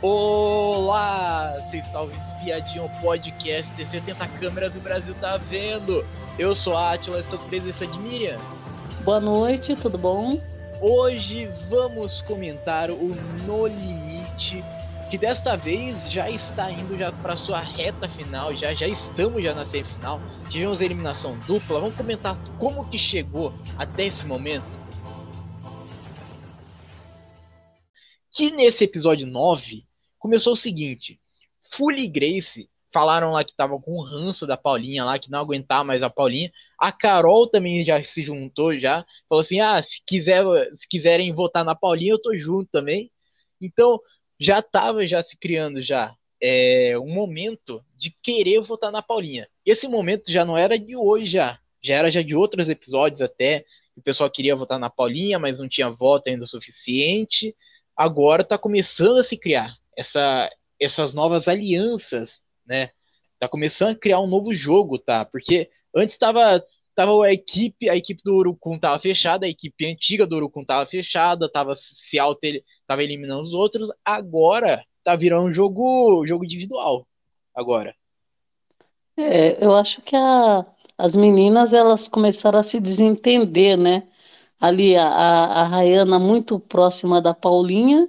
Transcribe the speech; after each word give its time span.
Olá! 0.00 1.54
Vocês 1.56 1.84
estão 1.84 2.02
ouvindo 2.02 2.22
Espiadinho 2.22 2.84
o 2.84 3.00
podcast 3.00 3.74
70 3.74 4.28
câmeras 4.28 4.72
do 4.72 4.78
Brasil 4.78 5.12
tá 5.20 5.36
vendo. 5.36 6.06
Eu 6.38 6.54
sou 6.54 6.76
a 6.76 6.92
Atila, 6.92 7.18
estou 7.18 7.36
com 7.36 7.48
presença 7.48 7.84
de 7.84 7.98
Miriam. 7.98 8.38
Boa 9.02 9.18
noite, 9.18 9.74
tudo 9.74 9.98
bom? 9.98 10.40
Hoje 10.80 11.50
vamos 11.68 12.20
comentar 12.22 12.92
o 12.92 13.10
No 13.44 13.66
Limite, 13.66 14.62
que 15.10 15.18
desta 15.18 15.56
vez 15.56 16.08
já 16.12 16.30
está 16.30 16.70
indo 16.70 16.96
já 16.96 17.10
para 17.10 17.34
sua 17.34 17.58
reta 17.58 18.08
final, 18.08 18.54
já 18.54 18.72
já 18.74 18.86
estamos 18.86 19.42
já 19.42 19.52
na 19.52 19.66
semifinal. 19.66 20.20
Tivemos 20.48 20.80
eliminação 20.80 21.36
dupla. 21.40 21.80
Vamos 21.80 21.96
comentar 21.96 22.36
como 22.56 22.88
que 22.88 22.96
chegou 22.96 23.52
até 23.76 24.06
esse 24.06 24.24
momento. 24.24 24.78
Que 28.30 28.52
nesse 28.52 28.84
episódio 28.84 29.26
9 29.26 29.87
começou 30.18 30.52
o 30.54 30.56
seguinte: 30.56 31.20
Fully 31.72 32.04
e 32.04 32.08
Grace 32.08 32.68
falaram 32.92 33.32
lá 33.32 33.44
que 33.44 33.54
tava 33.54 33.78
com 33.80 33.92
o 33.92 34.02
ranço 34.02 34.46
da 34.46 34.56
Paulinha 34.56 35.04
lá, 35.04 35.18
que 35.18 35.30
não 35.30 35.40
aguentava 35.40 35.84
mais 35.84 36.02
a 36.02 36.10
Paulinha. 36.10 36.52
A 36.78 36.90
Carol 36.92 37.46
também 37.46 37.84
já 37.84 38.02
se 38.02 38.22
juntou 38.22 38.78
já, 38.78 39.04
falou 39.28 39.40
assim: 39.40 39.60
"Ah, 39.60 39.82
se 39.82 40.00
quiser, 40.06 40.44
se 40.74 40.86
quiserem 40.88 41.32
votar 41.32 41.64
na 41.64 41.74
Paulinha, 41.74 42.12
eu 42.12 42.22
tô 42.22 42.36
junto 42.36 42.68
também". 42.70 43.10
Então, 43.60 44.00
já 44.40 44.62
tava 44.62 45.06
já 45.06 45.22
se 45.22 45.36
criando 45.36 45.82
já 45.82 46.14
é, 46.40 46.98
um 46.98 47.12
momento 47.12 47.84
de 47.96 48.14
querer 48.22 48.60
votar 48.60 48.92
na 48.92 49.02
Paulinha. 49.02 49.48
Esse 49.66 49.88
momento 49.88 50.30
já 50.30 50.44
não 50.44 50.56
era 50.56 50.78
de 50.78 50.96
hoje 50.96 51.26
já, 51.26 51.58
já 51.82 51.94
era 51.96 52.10
já 52.10 52.22
de 52.22 52.34
outros 52.34 52.68
episódios 52.68 53.20
até. 53.20 53.64
O 53.96 54.02
pessoal 54.02 54.30
queria 54.30 54.54
votar 54.56 54.78
na 54.78 54.88
Paulinha, 54.88 55.38
mas 55.38 55.58
não 55.58 55.68
tinha 55.68 55.90
voto 55.90 56.28
ainda 56.28 56.44
o 56.44 56.48
suficiente. 56.48 57.54
Agora 57.96 58.44
tá 58.44 58.56
começando 58.56 59.18
a 59.18 59.24
se 59.24 59.36
criar 59.36 59.76
essa, 59.98 60.48
essas 60.80 61.12
novas 61.12 61.48
alianças, 61.48 62.40
né? 62.64 62.90
Tá 63.40 63.48
começando 63.48 63.90
a 63.90 63.98
criar 63.98 64.20
um 64.20 64.28
novo 64.28 64.54
jogo, 64.54 64.96
tá? 64.96 65.24
Porque 65.24 65.68
antes 65.94 66.16
tava, 66.16 66.64
tava 66.94 67.24
a 67.24 67.32
equipe, 67.32 67.88
a 67.88 67.96
equipe 67.96 68.22
do 68.24 68.36
Urucum 68.36 68.78
tava 68.78 69.00
fechada, 69.00 69.44
a 69.44 69.48
equipe 69.48 69.86
antiga 69.86 70.24
do 70.24 70.36
Urucum 70.36 70.64
tava 70.64 70.88
fechada, 70.88 71.50
tava 71.50 71.74
se 71.76 72.16
auto, 72.16 72.40
tava 72.86 73.02
eliminando 73.02 73.42
os 73.42 73.52
outros. 73.52 73.90
Agora 74.04 74.84
tá 75.02 75.16
virando 75.16 75.48
um 75.48 75.52
jogo, 75.52 76.24
jogo 76.26 76.44
individual. 76.44 77.06
Agora. 77.54 77.92
É, 79.16 79.64
eu 79.64 79.74
acho 79.74 80.00
que 80.02 80.14
a, 80.14 80.64
as 80.96 81.16
meninas 81.16 81.72
elas 81.72 82.08
começaram 82.08 82.60
a 82.60 82.62
se 82.62 82.78
desentender, 82.78 83.76
né? 83.76 84.06
Ali 84.60 84.96
a, 84.96 85.06
a, 85.08 85.62
a 85.62 85.64
Rayana 85.64 86.20
muito 86.20 86.60
próxima 86.60 87.20
da 87.20 87.34
Paulinha 87.34 88.08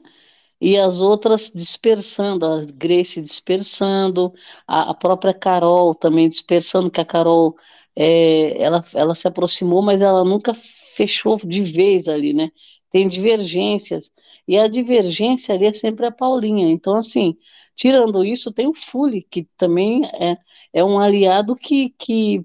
e 0.62 0.78
as 0.78 1.00
outras 1.02 1.52
dispersando, 1.54 2.46
a 2.46 2.62
Grace 2.74 3.22
dispersando, 3.22 4.34
a, 4.68 4.92
a 4.92 4.94
própria 4.94 5.34
Carol 5.34 5.96
também 5.96 6.28
dispersando, 6.30 6.92
que 6.92 7.00
a 7.02 7.06
Carol 7.06 7.56
é, 7.96 8.62
ela, 8.62 8.84
ela 8.96 9.16
se 9.16 9.28
aproximou, 9.28 9.82
mas 9.82 10.02
ela 10.02 10.24
nunca 10.24 10.54
fechou 10.54 11.38
de 11.38 11.62
vez 11.64 12.08
ali, 12.08 12.34
né? 12.34 12.52
Tem 12.92 13.08
divergências, 13.08 14.12
e 14.48 14.58
a 14.58 14.68
divergência 14.68 15.54
ali 15.56 15.66
é 15.66 15.74
sempre 15.74 16.06
a 16.06 16.12
Paulinha. 16.12 16.70
Então, 16.72 16.96
assim, 16.96 17.38
tirando 17.76 18.26
isso, 18.26 18.52
tem 18.52 18.68
o 18.68 18.74
Fully, 18.74 19.22
que 19.24 19.44
também 19.58 20.06
é, 20.06 20.38
é 20.74 20.84
um 20.84 21.00
aliado 21.00 21.56
que, 21.56 21.90
que 21.92 22.44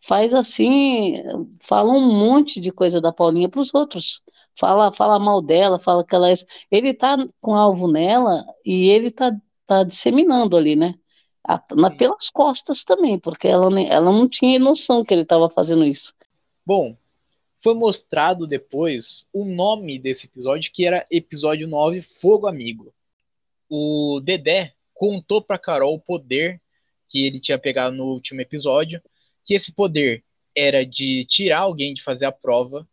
faz 0.00 0.32
assim, 0.34 1.16
fala 1.60 1.92
um 1.92 2.00
monte 2.00 2.60
de 2.60 2.72
coisa 2.72 3.00
da 3.00 3.12
Paulinha 3.12 3.48
para 3.48 3.60
os 3.60 3.74
outros 3.74 4.22
fala, 4.60 4.92
fala 4.92 5.18
mal 5.18 5.40
dela, 5.40 5.78
fala 5.78 6.04
que 6.04 6.14
ela 6.14 6.30
é. 6.30 6.34
Ele 6.70 6.92
tá 6.92 7.16
com 7.40 7.54
alvo 7.54 7.90
nela 7.90 8.44
e 8.64 8.90
ele 8.90 9.10
tá, 9.10 9.32
tá 9.66 9.82
disseminando 9.82 10.56
ali, 10.56 10.76
né? 10.76 10.94
A, 11.42 11.60
na, 11.74 11.90
pelas 11.90 12.28
costas 12.28 12.84
também, 12.84 13.18
porque 13.18 13.48
ela, 13.48 13.80
ela 13.80 14.12
não 14.12 14.28
tinha 14.28 14.58
noção 14.58 15.02
que 15.02 15.14
ele 15.14 15.22
estava 15.22 15.48
fazendo 15.48 15.84
isso. 15.84 16.12
Bom, 16.66 16.94
foi 17.62 17.74
mostrado 17.74 18.46
depois 18.46 19.24
o 19.32 19.44
nome 19.46 19.98
desse 19.98 20.26
episódio, 20.26 20.70
que 20.70 20.84
era 20.84 21.06
episódio 21.10 21.66
9, 21.66 22.02
Fogo 22.20 22.46
Amigo. 22.46 22.92
O 23.68 24.20
Dedé 24.22 24.74
contou 24.92 25.40
para 25.40 25.58
Carol 25.58 25.94
o 25.94 26.00
poder 26.00 26.60
que 27.08 27.26
ele 27.26 27.40
tinha 27.40 27.58
pegado 27.58 27.96
no 27.96 28.04
último 28.04 28.40
episódio, 28.42 29.02
que 29.44 29.54
esse 29.54 29.72
poder 29.72 30.22
era 30.54 30.84
de 30.84 31.24
tirar 31.24 31.60
alguém 31.60 31.94
de 31.94 32.02
fazer 32.02 32.26
a 32.26 32.32
prova 32.32 32.86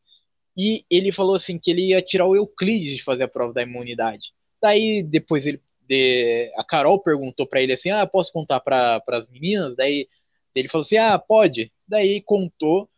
e 0.57 0.84
ele 0.90 1.12
falou 1.12 1.35
assim 1.35 1.59
que 1.59 1.69
ele 1.69 1.90
ia 1.90 2.01
tirar 2.01 2.25
o 2.25 2.35
Euclides 2.35 2.97
de 2.97 3.03
fazer 3.03 3.23
a 3.23 3.28
prova 3.28 3.53
da 3.53 3.62
imunidade. 3.62 4.34
Daí 4.62 5.03
depois 5.03 5.45
ele 5.45 5.62
de, 5.88 6.51
a 6.57 6.63
Carol 6.63 7.00
perguntou 7.00 7.47
para 7.47 7.62
ele 7.62 7.73
assim: 7.73 7.91
"Ah, 7.91 8.06
posso 8.07 8.34
contar 8.34 8.59
para 8.59 9.01
as 9.07 9.29
meninas?" 9.29 9.75
Daí 9.75 10.07
ele 10.56 10.68
falou 10.68 10.84
assim: 10.84 10.97
"Ah, 10.97 11.18
pode". 11.19 11.72
Daí 11.88 12.22
contou, 12.22 12.90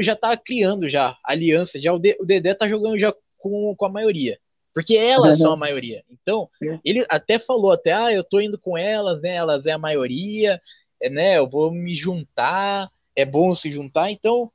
já 0.00 0.16
tá 0.16 0.36
criando 0.36 0.88
já 0.88 1.18
aliança, 1.24 1.80
já 1.80 1.92
o, 1.92 1.98
de, 1.98 2.16
o 2.20 2.24
Dedé 2.24 2.54
tá 2.54 2.68
jogando 2.68 2.98
já 2.98 3.12
com, 3.36 3.74
com 3.76 3.84
a 3.84 3.90
maioria. 3.90 4.38
Porque 4.74 4.94
elas 4.94 5.38
uhum. 5.38 5.44
são 5.44 5.52
a 5.52 5.56
maioria. 5.56 6.04
Então, 6.08 6.48
é. 6.62 6.78
ele 6.84 7.04
até 7.08 7.38
falou 7.38 7.72
até, 7.72 7.92
ah, 7.92 8.12
eu 8.12 8.22
tô 8.22 8.40
indo 8.40 8.56
com 8.56 8.78
elas, 8.78 9.20
né? 9.20 9.34
Elas 9.34 9.66
é 9.66 9.72
a 9.72 9.78
maioria, 9.78 10.60
é, 11.02 11.10
né? 11.10 11.38
Eu 11.38 11.48
vou 11.48 11.72
me 11.72 11.96
juntar, 11.96 12.88
é 13.16 13.24
bom 13.24 13.54
se 13.56 13.72
juntar. 13.72 14.10
Então, 14.12 14.52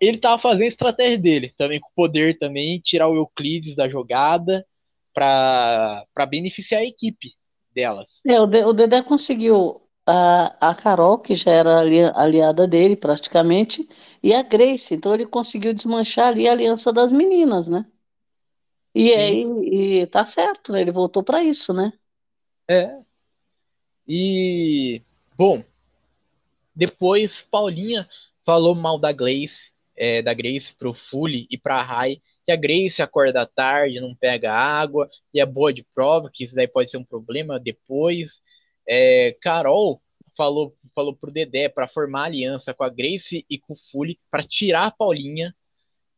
ele 0.00 0.18
tava 0.18 0.40
fazendo 0.40 0.64
a 0.64 0.68
estratégia 0.68 1.18
dele, 1.18 1.54
também 1.56 1.80
com 1.80 1.88
o 1.88 1.94
poder 1.94 2.38
também, 2.38 2.80
tirar 2.80 3.08
o 3.08 3.16
Euclides 3.16 3.74
da 3.74 3.88
jogada 3.88 4.64
para 5.12 6.06
beneficiar 6.28 6.80
a 6.80 6.86
equipe 6.86 7.32
delas. 7.72 8.20
É, 8.26 8.40
o, 8.40 8.72
Dedé 8.72 9.02
conseguiu 9.02 9.82
a, 10.06 10.70
a 10.70 10.74
Carol, 10.74 11.18
que 11.18 11.34
já 11.34 11.50
era 11.50 11.80
aliada 11.80 12.66
dele 12.66 12.96
praticamente, 12.96 13.88
e 14.22 14.32
a 14.32 14.42
Grace, 14.42 14.94
então 14.94 15.14
ele 15.14 15.26
conseguiu 15.26 15.74
desmanchar 15.74 16.28
ali 16.28 16.48
a 16.48 16.52
aliança 16.52 16.92
das 16.92 17.12
meninas, 17.12 17.68
né? 17.68 17.84
E 18.94 19.12
aí, 19.12 19.44
e 20.02 20.06
tá 20.06 20.24
certo, 20.24 20.70
né? 20.70 20.80
Ele 20.80 20.92
voltou 20.92 21.22
para 21.22 21.42
isso, 21.42 21.72
né? 21.72 21.92
É. 22.68 22.96
E 24.06 25.02
bom, 25.36 25.64
depois 26.74 27.42
Paulinha 27.42 28.08
falou 28.44 28.74
mal 28.74 28.98
da 28.98 29.12
Grace, 29.12 29.70
é, 29.96 30.22
da 30.22 30.34
Grace 30.34 30.74
pro 30.74 30.94
Fully 30.94 31.46
e 31.50 31.58
pra 31.58 31.82
Rai, 31.82 32.20
que 32.44 32.52
a 32.52 32.56
Grace 32.56 33.02
acorda 33.02 33.46
tarde, 33.46 34.00
não 34.00 34.14
pega 34.14 34.52
água, 34.52 35.08
e 35.32 35.40
é 35.40 35.46
boa 35.46 35.72
de 35.72 35.82
prova, 35.94 36.30
que 36.32 36.44
isso 36.44 36.54
daí 36.54 36.68
pode 36.68 36.90
ser 36.90 36.98
um 36.98 37.04
problema 37.04 37.58
depois. 37.58 38.42
É, 38.86 39.36
Carol 39.40 40.02
falou, 40.36 40.76
falou 40.94 41.14
pro 41.16 41.32
Dedé 41.32 41.68
para 41.68 41.88
formar 41.88 42.24
aliança 42.24 42.74
com 42.74 42.84
a 42.84 42.88
Grace 42.88 43.44
e 43.48 43.58
com 43.58 43.72
o 43.72 43.78
Fully 43.90 44.18
para 44.30 44.42
tirar 44.42 44.86
a 44.86 44.90
Paulinha. 44.90 45.54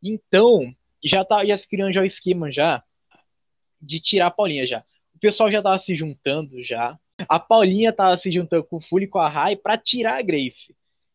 Então, 0.03 0.75
já 1.05 1.25
tá 1.25 1.45
já 1.45 1.57
se 1.57 1.69
criando 1.69 1.93
já 1.93 2.01
o 2.01 2.07
esquema 2.07 2.51
já 2.51 2.83
de 3.81 4.01
tirar 4.01 4.27
a 4.27 4.31
Paulinha 4.31 4.67
já. 4.67 4.85
O 5.15 5.19
pessoal 5.19 5.51
já 5.51 5.63
tava 5.63 5.79
se 5.79 5.95
juntando 5.95 6.63
já. 6.63 6.99
A 7.29 7.39
Paulinha 7.39 7.93
tava 7.93 8.19
se 8.19 8.31
juntando 8.31 8.65
com 8.65 8.77
o 8.77 8.81
Fully 8.81 9.05
e 9.05 9.09
com 9.09 9.19
a 9.19 9.29
Rai 9.29 9.57
para 9.57 9.79
tirar 9.79 10.19
a 10.19 10.23
Grace. 10.23 10.75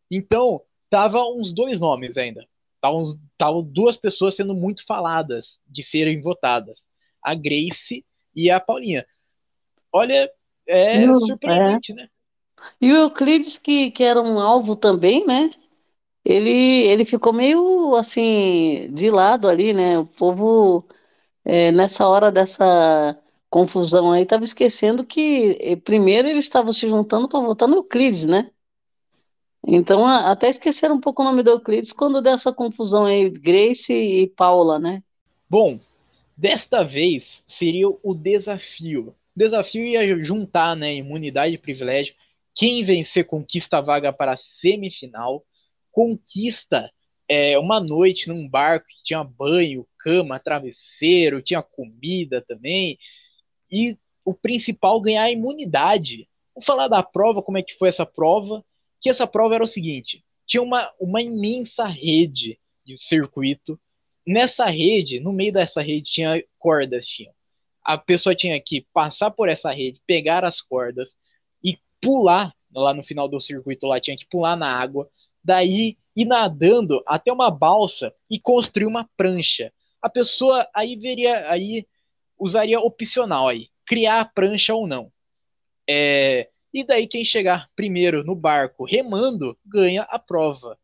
Então, 0.09 0.61
tava 0.91 1.23
uns 1.23 1.53
dois 1.53 1.79
nomes 1.79 2.17
ainda. 2.17 2.45
Estavam, 2.75 3.17
estavam 3.31 3.63
duas 3.63 3.95
pessoas 3.95 4.35
sendo 4.35 4.53
muito 4.53 4.85
faladas 4.85 5.57
de 5.65 5.81
serem 5.81 6.21
votadas. 6.21 6.79
A 7.23 7.33
Grace 7.33 8.05
e 8.35 8.51
a 8.51 8.59
Paulinha. 8.59 9.05
Olha, 9.91 10.29
é 10.67 11.05
Não, 11.05 11.19
surpreendente, 11.19 11.93
é. 11.93 11.95
né? 11.95 12.07
E 12.79 12.91
o 12.91 12.95
Euclides, 12.97 13.57
que, 13.57 13.89
que 13.89 14.03
era 14.03 14.21
um 14.21 14.37
alvo 14.39 14.75
também, 14.75 15.25
né? 15.25 15.49
Ele, 16.23 16.49
ele 16.87 17.05
ficou 17.05 17.33
meio 17.33 17.95
assim, 17.95 18.89
de 18.93 19.09
lado 19.09 19.47
ali, 19.47 19.73
né? 19.73 19.97
O 19.97 20.05
povo, 20.05 20.85
é, 21.45 21.71
nessa 21.71 22.07
hora 22.07 22.31
dessa 22.31 23.17
confusão 23.49 24.11
aí, 24.11 24.23
estava 24.23 24.43
esquecendo 24.43 25.05
que 25.05 25.57
eh, 25.61 25.75
primeiro 25.75 26.27
eles 26.27 26.45
estavam 26.45 26.73
se 26.73 26.87
juntando 26.87 27.27
para 27.29 27.39
votar 27.39 27.67
no 27.67 27.77
Euclides, 27.77 28.25
né? 28.25 28.51
Então, 29.65 30.05
até 30.05 30.49
esqueceram 30.49 30.95
um 30.95 30.99
pouco 30.99 31.21
o 31.21 31.25
nome 31.25 31.43
do 31.43 31.51
Euclides 31.51 31.93
quando 31.93 32.21
deu 32.21 32.33
essa 32.33 32.51
confusão 32.51 33.05
aí, 33.05 33.29
Grace 33.29 33.93
e 33.93 34.27
Paula, 34.27 34.79
né? 34.79 35.03
Bom, 35.47 35.79
desta 36.35 36.83
vez 36.83 37.43
seria 37.47 37.87
o 37.87 38.15
desafio. 38.15 39.15
O 39.35 39.39
desafio 39.39 39.85
ia 39.85 40.23
juntar, 40.25 40.75
né, 40.75 40.95
imunidade 40.95 41.53
e 41.53 41.59
privilégio. 41.59 42.15
Quem 42.55 42.83
vencer 42.83 43.25
conquista 43.25 43.77
a 43.77 43.81
vaga 43.81 44.11
para 44.11 44.33
a 44.33 44.37
semifinal, 44.37 45.45
conquista 45.91 46.91
é, 47.29 47.57
uma 47.57 47.79
noite 47.79 48.27
num 48.27 48.49
barco 48.49 48.87
que 48.87 49.03
tinha 49.03 49.23
banho, 49.23 49.87
cama, 49.99 50.39
travesseiro, 50.39 51.41
tinha 51.41 51.61
comida 51.61 52.43
também. 52.45 52.97
E 53.71 53.97
o 54.25 54.33
principal 54.33 54.99
ganhar 54.99 55.23
a 55.23 55.31
imunidade. 55.31 56.27
Vou 56.53 56.63
falar 56.63 56.87
da 56.87 57.01
prova, 57.03 57.41
como 57.41 57.57
é 57.57 57.63
que 57.63 57.77
foi 57.77 57.89
essa 57.89 58.05
prova 58.05 58.65
que 59.01 59.09
essa 59.09 59.27
prova 59.27 59.55
era 59.55 59.63
o 59.63 59.67
seguinte: 59.67 60.23
tinha 60.45 60.61
uma, 60.61 60.91
uma 60.99 61.21
imensa 61.21 61.85
rede 61.87 62.59
de 62.85 62.97
circuito. 62.97 63.79
Nessa 64.25 64.65
rede, 64.65 65.19
no 65.19 65.33
meio 65.33 65.51
dessa 65.51 65.81
rede, 65.81 66.11
tinha 66.11 66.43
cordas. 66.59 67.07
Tinha. 67.07 67.31
a 67.83 67.97
pessoa 67.97 68.35
tinha 68.35 68.59
que 68.61 68.85
passar 68.93 69.31
por 69.31 69.49
essa 69.49 69.71
rede, 69.71 70.01
pegar 70.05 70.45
as 70.45 70.61
cordas 70.61 71.15
e 71.63 71.79
pular 71.99 72.53
lá 72.73 72.93
no 72.93 73.03
final 73.03 73.27
do 73.27 73.41
circuito 73.41 73.87
lá, 73.87 73.99
tinha 73.99 74.15
que 74.15 74.27
pular 74.27 74.55
na 74.55 74.73
água, 74.73 75.09
daí 75.43 75.97
ir 76.15 76.25
nadando 76.25 77.03
até 77.05 77.31
uma 77.31 77.49
balsa 77.49 78.13
e 78.29 78.39
construir 78.39 78.85
uma 78.85 79.09
prancha. 79.17 79.73
A 80.01 80.09
pessoa 80.09 80.67
aí 80.73 80.95
veria, 80.95 81.49
aí 81.49 81.85
usaria 82.37 82.79
opcional 82.79 83.47
aí, 83.47 83.69
criar 83.85 84.21
a 84.21 84.25
prancha 84.25 84.73
ou 84.73 84.87
não. 84.87 85.11
É, 85.89 86.49
e 86.73 86.83
daí 86.83 87.07
quem 87.07 87.25
chegar 87.25 87.69
primeiro 87.75 88.23
no 88.23 88.35
barco 88.35 88.85
remando 88.85 89.57
ganha 89.65 90.03
a 90.03 90.17
prova. 90.17 90.77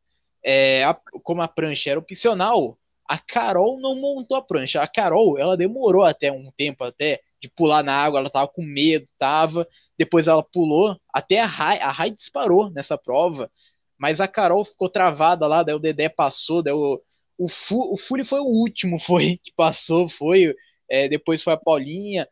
É, 0.44 0.84
a, 0.84 0.94
como 1.24 1.42
a 1.42 1.48
prancha 1.48 1.90
era 1.90 2.00
opcional, 2.00 2.78
a 3.08 3.18
Carol 3.18 3.80
não 3.80 3.96
montou 3.96 4.38
a 4.38 4.42
prancha. 4.42 4.82
A 4.82 4.88
Carol, 4.88 5.38
ela 5.38 5.56
demorou 5.58 6.04
até 6.04 6.32
um 6.32 6.52
tempo 6.58 6.84
até 6.84 7.22
de 7.42 7.50
pular 7.50 7.84
na 7.84 7.94
água, 7.94 8.20
ela 8.20 8.30
tava 8.30 8.48
com 8.48 8.64
medo, 8.64 9.08
tava. 9.18 9.68
Depois 9.98 10.28
ela 10.28 10.44
pulou, 10.44 10.96
até 11.14 11.40
a 11.40 11.46
Rai, 11.46 11.80
a 11.80 11.92
Rai 11.92 12.12
disparou 12.12 12.70
nessa 12.70 12.98
prova, 12.98 13.50
mas 13.98 14.22
a 14.22 14.28
Carol 14.28 14.64
ficou 14.64 14.90
travada 14.90 15.48
lá, 15.48 15.64
daí 15.64 15.74
o 15.74 15.80
Dedé 15.80 16.08
passou, 16.08 16.62
daí 16.62 16.74
o, 16.74 17.02
o, 17.38 17.50
Fu, 17.50 17.94
o 17.94 17.98
Fuli 17.98 18.24
foi 18.24 18.40
o 18.40 18.46
último, 18.46 19.00
foi, 19.02 19.40
que 19.44 19.52
passou, 19.56 20.10
foi, 20.10 20.56
é, 20.90 21.08
depois 21.08 21.42
foi 21.42 21.54
a 21.54 21.58
Paulinha. 21.58 22.28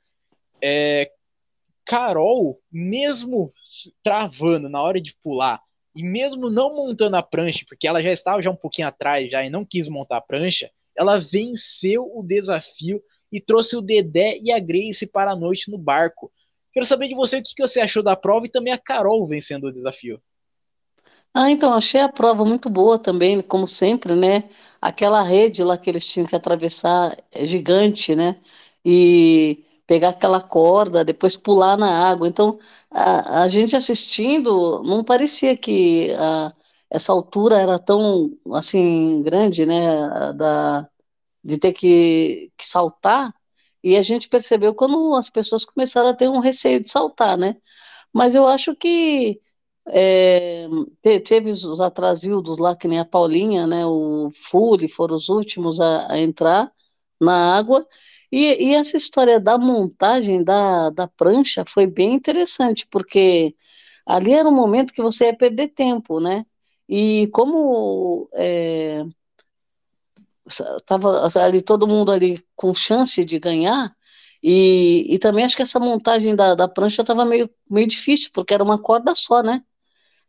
É, 0.61 1.11
Carol, 1.85 2.59
mesmo 2.71 3.53
travando 4.03 4.69
na 4.69 4.81
hora 4.81 4.99
de 5.01 5.15
pular, 5.23 5.61
e 5.95 6.03
mesmo 6.03 6.49
não 6.49 6.75
montando 6.75 7.15
a 7.15 7.23
prancha, 7.23 7.65
porque 7.67 7.87
ela 7.87 8.01
já 8.03 8.11
estava 8.11 8.41
já 8.41 8.51
um 8.51 8.55
pouquinho 8.55 8.87
atrás 8.87 9.29
já 9.29 9.43
e 9.43 9.49
não 9.49 9.65
quis 9.65 9.87
montar 9.87 10.17
a 10.17 10.21
prancha, 10.21 10.69
ela 10.95 11.17
venceu 11.19 12.09
o 12.13 12.23
desafio 12.23 13.01
e 13.31 13.39
trouxe 13.41 13.75
o 13.75 13.81
Dedé 13.81 14.39
e 14.41 14.51
a 14.51 14.59
Grace 14.59 15.05
para 15.05 15.31
a 15.31 15.35
noite 15.35 15.69
no 15.69 15.77
barco. 15.77 16.31
Quero 16.73 16.85
saber 16.85 17.07
de 17.07 17.15
você 17.15 17.37
o 17.39 17.43
que 17.43 17.61
você 17.61 17.79
achou 17.79 18.03
da 18.03 18.15
prova 18.15 18.45
e 18.45 18.51
também 18.51 18.73
a 18.73 18.77
Carol 18.77 19.25
vencendo 19.27 19.65
o 19.67 19.73
desafio. 19.73 20.21
Ah, 21.33 21.51
então, 21.51 21.73
achei 21.73 21.99
a 21.99 22.09
prova 22.09 22.45
muito 22.45 22.69
boa 22.69 22.97
também, 22.97 23.41
como 23.41 23.67
sempre, 23.67 24.15
né? 24.15 24.49
Aquela 24.81 25.21
rede 25.21 25.63
lá 25.63 25.77
que 25.77 25.89
eles 25.89 26.05
tinham 26.05 26.25
que 26.25 26.35
atravessar 26.35 27.17
é 27.31 27.45
gigante, 27.45 28.15
né? 28.15 28.39
E 28.85 29.65
pegar 29.87 30.09
aquela 30.09 30.41
corda, 30.41 31.05
depois 31.05 31.37
pular 31.37 31.77
na 31.77 32.09
água. 32.09 32.27
Então, 32.27 32.59
a, 32.91 33.43
a 33.43 33.47
gente 33.49 33.75
assistindo, 33.75 34.83
não 34.83 35.03
parecia 35.03 35.55
que 35.57 36.11
a, 36.13 36.53
essa 36.89 37.11
altura 37.11 37.59
era 37.59 37.79
tão, 37.79 38.37
assim, 38.53 39.21
grande, 39.21 39.65
né, 39.65 40.33
da, 40.33 40.87
de 41.43 41.57
ter 41.57 41.73
que, 41.73 42.51
que 42.57 42.67
saltar, 42.67 43.33
e 43.83 43.95
a 43.97 44.01
gente 44.01 44.27
percebeu 44.29 44.73
quando 44.73 45.15
as 45.15 45.29
pessoas 45.29 45.65
começaram 45.65 46.09
a 46.09 46.13
ter 46.15 46.27
um 46.29 46.39
receio 46.39 46.79
de 46.81 46.89
saltar, 46.89 47.37
né? 47.37 47.55
Mas 48.13 48.35
eu 48.35 48.47
acho 48.47 48.75
que 48.75 49.41
é, 49.87 50.67
teve 51.23 51.49
os 51.51 51.81
atrasildos 51.81 52.57
lá, 52.57 52.75
que 52.75 52.87
nem 52.87 52.99
a 52.99 53.05
Paulinha, 53.05 53.67
né, 53.67 53.85
o 53.85 54.31
Furi, 54.49 54.87
foram 54.89 55.15
os 55.15 55.29
últimos 55.29 55.79
a, 55.79 56.11
a 56.13 56.19
entrar 56.19 56.71
na 57.21 57.55
água, 57.57 57.87
e, 58.37 58.71
e, 58.71 58.75
essa 58.75 58.97
história 58.97 59.39
da 59.39 59.57
montagem 59.57 60.43
da, 60.43 60.89
da 60.89 61.07
prancha 61.07 61.63
foi 61.65 61.87
bem 61.87 62.13
interessante, 62.13 62.87
porque 62.87 63.55
ali 64.05 64.33
era 64.33 64.49
um 64.49 64.55
momento 64.55 64.93
que 64.93 65.01
você 65.01 65.27
ia 65.27 65.37
perder 65.37 65.69
tempo, 65.69 66.19
né? 66.19 66.45
E 66.87 67.27
como 67.33 68.29
é, 68.33 69.03
tava 70.85 71.27
ali 71.39 71.61
todo 71.61 71.87
mundo 71.87 72.11
ali 72.11 72.43
com 72.55 72.73
chance 72.73 73.23
de 73.23 73.39
ganhar, 73.39 73.95
e, 74.43 75.05
e 75.09 75.17
também 75.17 75.45
acho 75.45 75.55
que 75.55 75.63
essa 75.63 75.79
montagem 75.79 76.35
da, 76.35 76.55
da 76.55 76.67
prancha 76.67 77.01
estava 77.01 77.25
meio, 77.25 77.49
meio 77.69 77.87
difícil, 77.87 78.29
porque 78.33 78.53
era 78.53 78.63
uma 78.63 78.77
corda 78.77 79.15
só, 79.15 79.41
né? 79.41 79.63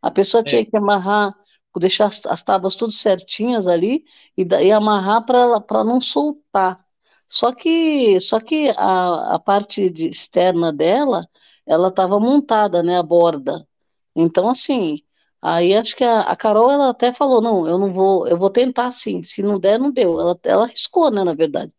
A 0.01 0.09
pessoa 0.09 0.41
é. 0.41 0.43
tinha 0.43 0.65
que 0.65 0.75
amarrar, 0.77 1.35
deixar 1.79 2.05
as, 2.05 2.25
as 2.25 2.41
tábuas 2.41 2.75
tudo 2.75 2.91
certinhas 2.93 3.67
ali 3.67 4.05
e, 4.37 4.43
e 4.43 4.71
amarrar 4.71 5.25
para 5.25 5.83
não 5.83 6.01
soltar. 6.01 6.86
Só 7.27 7.53
que, 7.53 8.19
só 8.21 8.39
que 8.39 8.69
a, 8.77 9.35
a 9.35 9.39
parte 9.39 9.89
de, 9.89 10.07
externa 10.09 10.71
dela, 10.71 11.27
ela 11.65 11.89
estava 11.89 12.19
montada, 12.19 12.81
né, 12.81 12.97
a 12.97 13.03
borda. 13.03 13.67
Então, 14.15 14.49
assim, 14.49 14.97
aí 15.41 15.75
acho 15.75 15.95
que 15.95 16.03
a, 16.03 16.21
a, 16.21 16.35
Carol, 16.35 16.71
ela 16.71 16.89
até 16.89 17.11
falou, 17.13 17.41
não, 17.41 17.67
eu 17.67 17.77
não 17.77 17.93
vou, 17.93 18.27
eu 18.27 18.37
vou 18.37 18.49
tentar 18.49 18.91
sim, 18.91 19.21
se 19.23 19.43
não 19.43 19.59
der, 19.59 19.79
não 19.79 19.91
deu. 19.91 20.19
Ela, 20.19 20.39
ela 20.43 20.63
arriscou, 20.65 21.11
né, 21.11 21.23
na 21.23 21.33
verdade, 21.33 21.71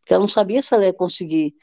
porque 0.00 0.12
ela 0.14 0.20
não 0.20 0.28
sabia 0.28 0.62
se 0.62 0.74
ela 0.74 0.84
ia 0.86 0.92
conseguir. 0.94 1.54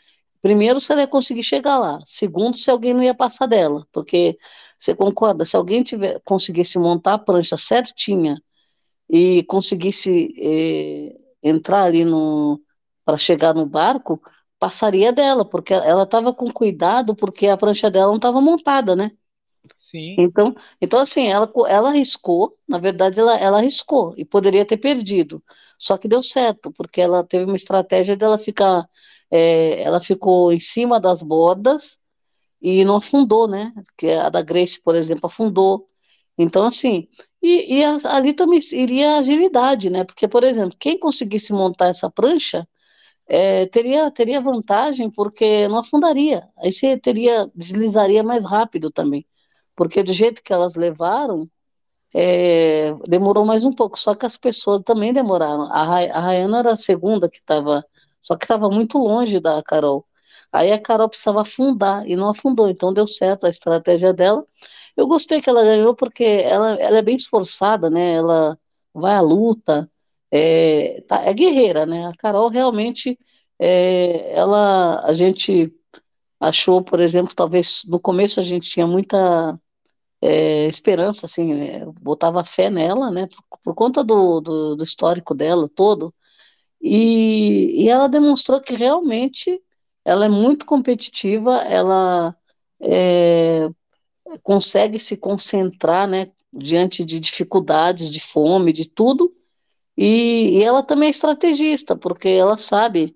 Primeiro, 0.42 0.80
se 0.82 0.92
ela 0.92 1.02
ia 1.02 1.08
conseguir 1.08 1.44
chegar 1.44 1.80
lá. 1.80 2.00
Segundo, 2.06 2.58
se 2.58 2.70
alguém 2.72 2.94
não 2.94 3.04
ia 3.04 3.16
passar 3.16 3.48
dela, 3.48 3.86
porque 3.92 4.38
você 4.78 4.96
concorda, 4.96 5.46
se 5.46 5.56
alguém 5.56 5.84
tiver, 5.84 6.20
conseguisse 6.26 6.78
montar 6.80 7.16
a 7.16 7.20
prancha 7.20 7.58
certinha 7.58 8.38
e 9.10 9.44
conseguisse 9.44 10.34
eh, 10.40 11.16
entrar 11.44 11.84
ali 11.84 12.06
no 12.06 12.62
para 13.06 13.18
chegar 13.18 13.54
no 13.54 13.66
barco, 13.66 14.22
passaria 14.60 15.12
dela, 15.12 15.44
porque 15.46 15.74
ela 15.74 16.04
estava 16.04 16.34
com 16.34 16.52
cuidado, 16.52 17.16
porque 17.16 17.48
a 17.48 17.58
prancha 17.58 17.92
dela 17.92 18.08
não 18.08 18.18
estava 18.18 18.40
montada, 18.42 18.96
né? 18.96 19.12
Sim. 19.76 20.16
Então, 20.18 20.56
então 20.82 21.00
assim, 21.00 21.28
ela, 21.28 21.52
ela 21.68 21.90
arriscou, 21.90 22.58
na 22.68 22.78
verdade, 22.78 23.20
ela, 23.20 23.38
ela 23.38 23.58
arriscou 23.60 24.14
e 24.18 24.26
poderia 24.26 24.66
ter 24.66 24.78
perdido. 24.78 25.44
Só 25.78 25.98
que 25.98 26.08
deu 26.08 26.24
certo, 26.24 26.72
porque 26.72 27.02
ela 27.02 27.26
teve 27.26 27.46
uma 27.46 27.56
estratégia 27.56 28.16
dela 28.16 28.38
ficar, 28.38 28.88
é, 29.30 29.82
ela 29.82 30.00
ficou 30.00 30.52
em 30.52 30.60
cima 30.60 31.00
das 31.00 31.22
bordas 31.22 31.98
e 32.62 32.86
não 32.86 32.96
afundou, 32.98 33.48
né? 33.48 33.74
Que 33.98 34.12
a 34.12 34.30
da 34.30 34.42
Grace, 34.42 34.82
por 34.82 34.96
exemplo, 34.96 35.28
afundou. 35.28 35.90
Então, 36.38 36.64
assim, 36.64 37.08
e, 37.42 37.80
e 37.80 37.84
ali 37.84 38.34
também 38.34 38.60
iria 38.74 39.18
agilidade, 39.18 39.90
né? 39.90 40.04
Porque, 40.04 40.28
por 40.28 40.44
exemplo, 40.44 40.78
quem 40.80 40.98
conseguisse 40.98 41.54
montar 41.54 41.88
essa 41.88 42.10
prancha 42.10 42.68
é, 43.34 43.66
teria, 43.68 44.12
teria 44.12 44.40
vantagem 44.40 45.10
porque 45.10 45.68
não 45.68 45.80
afundaria. 45.80 46.48
Aí 46.58 46.72
você 46.72 47.00
teria, 47.00 47.50
deslizaria 47.56 48.24
mais 48.24 48.46
rápido 48.46 48.92
também. 48.92 49.26
Porque 49.76 50.04
do 50.04 50.14
jeito 50.14 50.44
que 50.44 50.54
elas 50.54 50.76
levaram, 50.76 51.50
é, 52.14 52.94
demorou 53.08 53.46
mais 53.46 53.66
um 53.66 53.72
pouco. 53.74 54.00
Só 54.00 54.16
que 54.16 54.26
as 54.26 54.38
pessoas 54.38 54.82
também 54.82 55.14
demoraram. 55.14 55.64
A, 55.64 55.82
a 55.82 56.22
Rayana 56.22 56.60
era 56.60 56.74
a 56.74 56.76
segunda 56.76 57.30
que 57.30 57.38
estava, 57.38 57.84
só 58.22 58.36
que 58.38 58.46
estava 58.46 58.70
muito 58.70 59.00
longe 59.00 59.40
da 59.40 59.64
Carol. 59.64 60.06
Aí 60.52 60.72
a 60.72 60.80
Carol 60.82 61.10
precisava 61.10 61.42
afundar 61.42 62.08
e 62.08 62.16
não 62.16 62.30
afundou, 62.30 62.70
então 62.70 62.94
deu 62.94 63.08
certo 63.08 63.46
a 63.46 63.50
estratégia 63.50 64.14
dela. 64.14 64.46
Eu 64.96 65.08
gostei 65.08 65.42
que 65.42 65.50
ela 65.50 65.64
ganhou 65.64 65.96
porque 65.96 66.24
ela, 66.24 66.76
ela 66.76 66.98
é 67.00 67.02
bem 67.02 67.16
esforçada, 67.16 67.90
né? 67.90 68.14
Ela 68.14 68.58
vai 68.94 69.16
à 69.16 69.22
luta, 69.22 69.90
é, 70.36 71.02
tá, 71.08 71.22
é 71.24 71.34
guerreira, 71.34 71.86
né? 71.86 72.08
A 72.08 72.14
Carol 72.18 72.50
realmente, 72.50 73.20
é, 73.66 74.34
ela, 74.34 75.06
a 75.06 75.14
gente 75.14 75.74
achou, 76.40 76.84
por 76.84 77.00
exemplo, 77.00 77.34
talvez 77.34 77.84
no 77.88 77.98
começo 77.98 78.40
a 78.42 78.44
gente 78.44 78.70
tinha 78.70 78.86
muita 78.86 79.58
é, 80.22 80.66
esperança, 80.68 81.26
assim, 81.26 81.54
é, 81.54 81.86
botava 82.02 82.44
fé 82.44 82.70
nela, 82.70 83.10
né? 83.10 83.28
Por, 83.28 83.60
por 83.64 83.76
conta 83.76 84.04
do, 84.04 84.42
do, 84.42 84.76
do, 84.76 84.84
histórico 84.84 85.34
dela 85.34 85.70
todo, 85.70 86.14
e, 86.82 87.84
e 87.86 87.90
ela 87.90 88.10
demonstrou 88.10 88.62
que 88.62 88.76
realmente 88.76 89.62
ela 90.06 90.26
é 90.26 90.30
muito 90.30 90.66
competitiva, 90.66 91.58
ela 91.64 92.36
é, 92.82 93.70
consegue 94.44 95.00
se 95.00 95.18
concentrar, 95.18 96.08
né? 96.08 96.32
Diante 96.52 97.06
de 97.06 97.20
dificuldades, 97.20 98.12
de 98.12 98.20
fome, 98.20 98.74
de 98.74 98.90
tudo, 98.90 99.34
e, 99.98 100.60
e, 100.60 100.64
ela 100.64 100.84
também 100.84 101.08
é 101.08 101.12
estrategista, 101.12 101.96
porque 101.96 102.28
ela 102.28 102.58
sabe, 102.58 103.16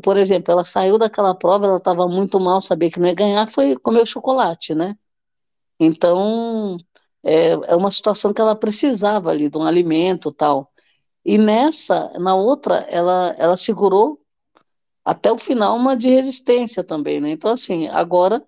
por 0.00 0.16
exemplo, 0.16 0.52
ela 0.52 0.64
saiu 0.64 0.98
daquela 0.98 1.34
prova, 1.34 1.66
ela 1.66 1.76
estava 1.78 2.08
muito 2.08 2.40
mal, 2.40 2.60
sabia 2.60 2.90
que 2.90 2.98
não 3.00 3.08
ia 3.08 3.14
ganhar, 3.14 3.48
foi 3.48 3.76
comer 3.76 4.06
chocolate, 4.06 4.74
né? 4.74 4.96
Então, 5.80 6.78
é, 7.24 7.50
é 7.52 7.76
uma 7.76 7.90
situação 7.90 8.32
que 8.32 8.40
ela 8.40 8.56
precisava 8.56 9.30
ali, 9.30 9.48
de 9.50 9.58
um 9.58 9.64
alimento 9.64 10.32
tal. 10.32 10.72
E 11.24 11.38
nessa, 11.38 12.10
na 12.18 12.34
outra, 12.34 12.76
ela, 12.88 13.34
ela 13.38 13.56
segurou 13.56 14.20
até 15.04 15.32
o 15.32 15.38
final 15.38 15.76
uma 15.76 15.96
de 15.96 16.08
resistência 16.08 16.84
também, 16.84 17.20
né? 17.20 17.30
Então, 17.30 17.50
assim, 17.50 17.88
agora 17.88 18.44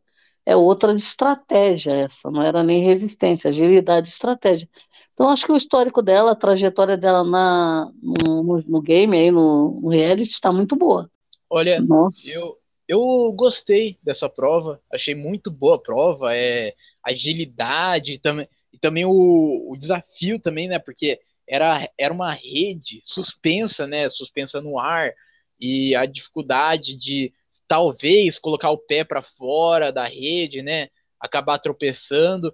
é 0.47 0.57
outra 0.57 0.95
de 0.95 1.01
estratégia 1.01 1.93
essa, 1.93 2.31
não 2.31 2.43
era 2.43 2.63
nem 2.63 2.85
resistência, 2.85 3.49
agilidade 3.49 4.09
estratégia. 4.09 4.69
Então, 5.13 5.29
acho 5.31 5.47
que 5.47 5.53
o 5.53 5.57
histórico 5.57 6.03
dela, 6.03 6.33
a 6.33 6.37
trajetória 6.37 6.97
dela 6.97 7.25
na, 7.25 7.91
no, 8.03 8.63
no 8.67 8.81
game, 8.83 9.17
aí, 9.17 9.31
no, 9.31 9.81
no 9.81 9.89
reality, 9.89 10.33
está 10.33 10.53
muito 10.53 10.77
boa. 10.77 11.11
Olha, 11.55 11.81
Nossa. 11.81 12.29
eu, 12.29 12.53
eu 12.89 13.33
gostei 13.33 13.97
dessa 14.03 14.29
prova, 14.29 14.83
achei 14.93 15.15
muito 15.15 15.53
boa 15.53 15.77
a 15.77 15.79
prova, 15.79 16.35
é 16.35 16.75
agilidade 17.01 18.19
também, 18.19 18.49
e 18.73 18.79
também 18.79 19.05
o, 19.05 19.71
o 19.71 19.77
desafio 19.77 20.41
também, 20.41 20.67
né? 20.67 20.81
Porque 20.81 21.21
era, 21.47 21.89
era 21.97 22.13
uma 22.13 22.33
rede 22.33 23.01
suspensa, 23.05 23.87
né? 23.87 24.11
Suspensa 24.11 24.61
no 24.61 24.81
ar, 24.81 25.13
e 25.61 25.95
a 25.95 26.07
dificuldade 26.07 26.97
de 26.97 27.33
talvez 27.69 28.37
colocar 28.37 28.73
o 28.73 28.79
pé 28.79 29.05
para 29.05 29.23
fora 29.23 29.93
da 29.93 30.09
rede, 30.09 30.61
né? 30.61 30.89
Acabar 31.21 31.61
tropeçando. 31.61 32.53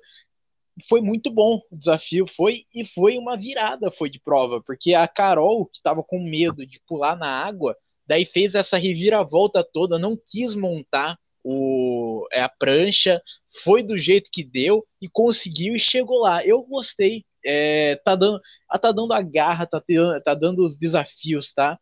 Foi 0.91 1.01
muito 1.01 1.31
bom 1.31 1.59
o 1.71 1.77
desafio, 1.79 2.27
foi 2.37 2.65
e 2.75 2.85
foi 2.85 3.17
uma 3.17 3.35
virada, 3.35 3.91
foi 3.91 4.11
de 4.11 4.21
prova, 4.21 4.63
porque 4.63 4.93
a 4.93 5.09
Carol, 5.09 5.65
que 5.65 5.79
estava 5.79 6.03
com 6.03 6.23
medo 6.23 6.67
de 6.67 6.79
pular 6.87 7.17
na 7.17 7.43
água, 7.43 7.75
daí 8.11 8.25
fez 8.25 8.57
essa 8.57 8.77
reviravolta 8.77 9.63
toda, 9.63 9.97
não 9.97 10.17
quis 10.17 10.53
montar 10.53 11.17
o, 11.45 12.27
é, 12.33 12.41
a 12.43 12.49
prancha, 12.49 13.23
foi 13.63 13.85
do 13.85 13.97
jeito 13.97 14.29
que 14.33 14.43
deu 14.43 14.85
e 15.01 15.09
conseguiu 15.09 15.77
e 15.77 15.79
chegou 15.79 16.19
lá. 16.19 16.45
Eu 16.45 16.61
gostei, 16.65 17.25
é, 17.47 17.95
tá, 18.05 18.17
dando, 18.17 18.41
tá 18.69 18.91
dando 18.91 19.13
a 19.13 19.23
garra, 19.23 19.65
tá, 19.65 19.81
tá 20.25 20.35
dando 20.35 20.67
os 20.67 20.77
desafios, 20.77 21.55
tá? 21.55 21.79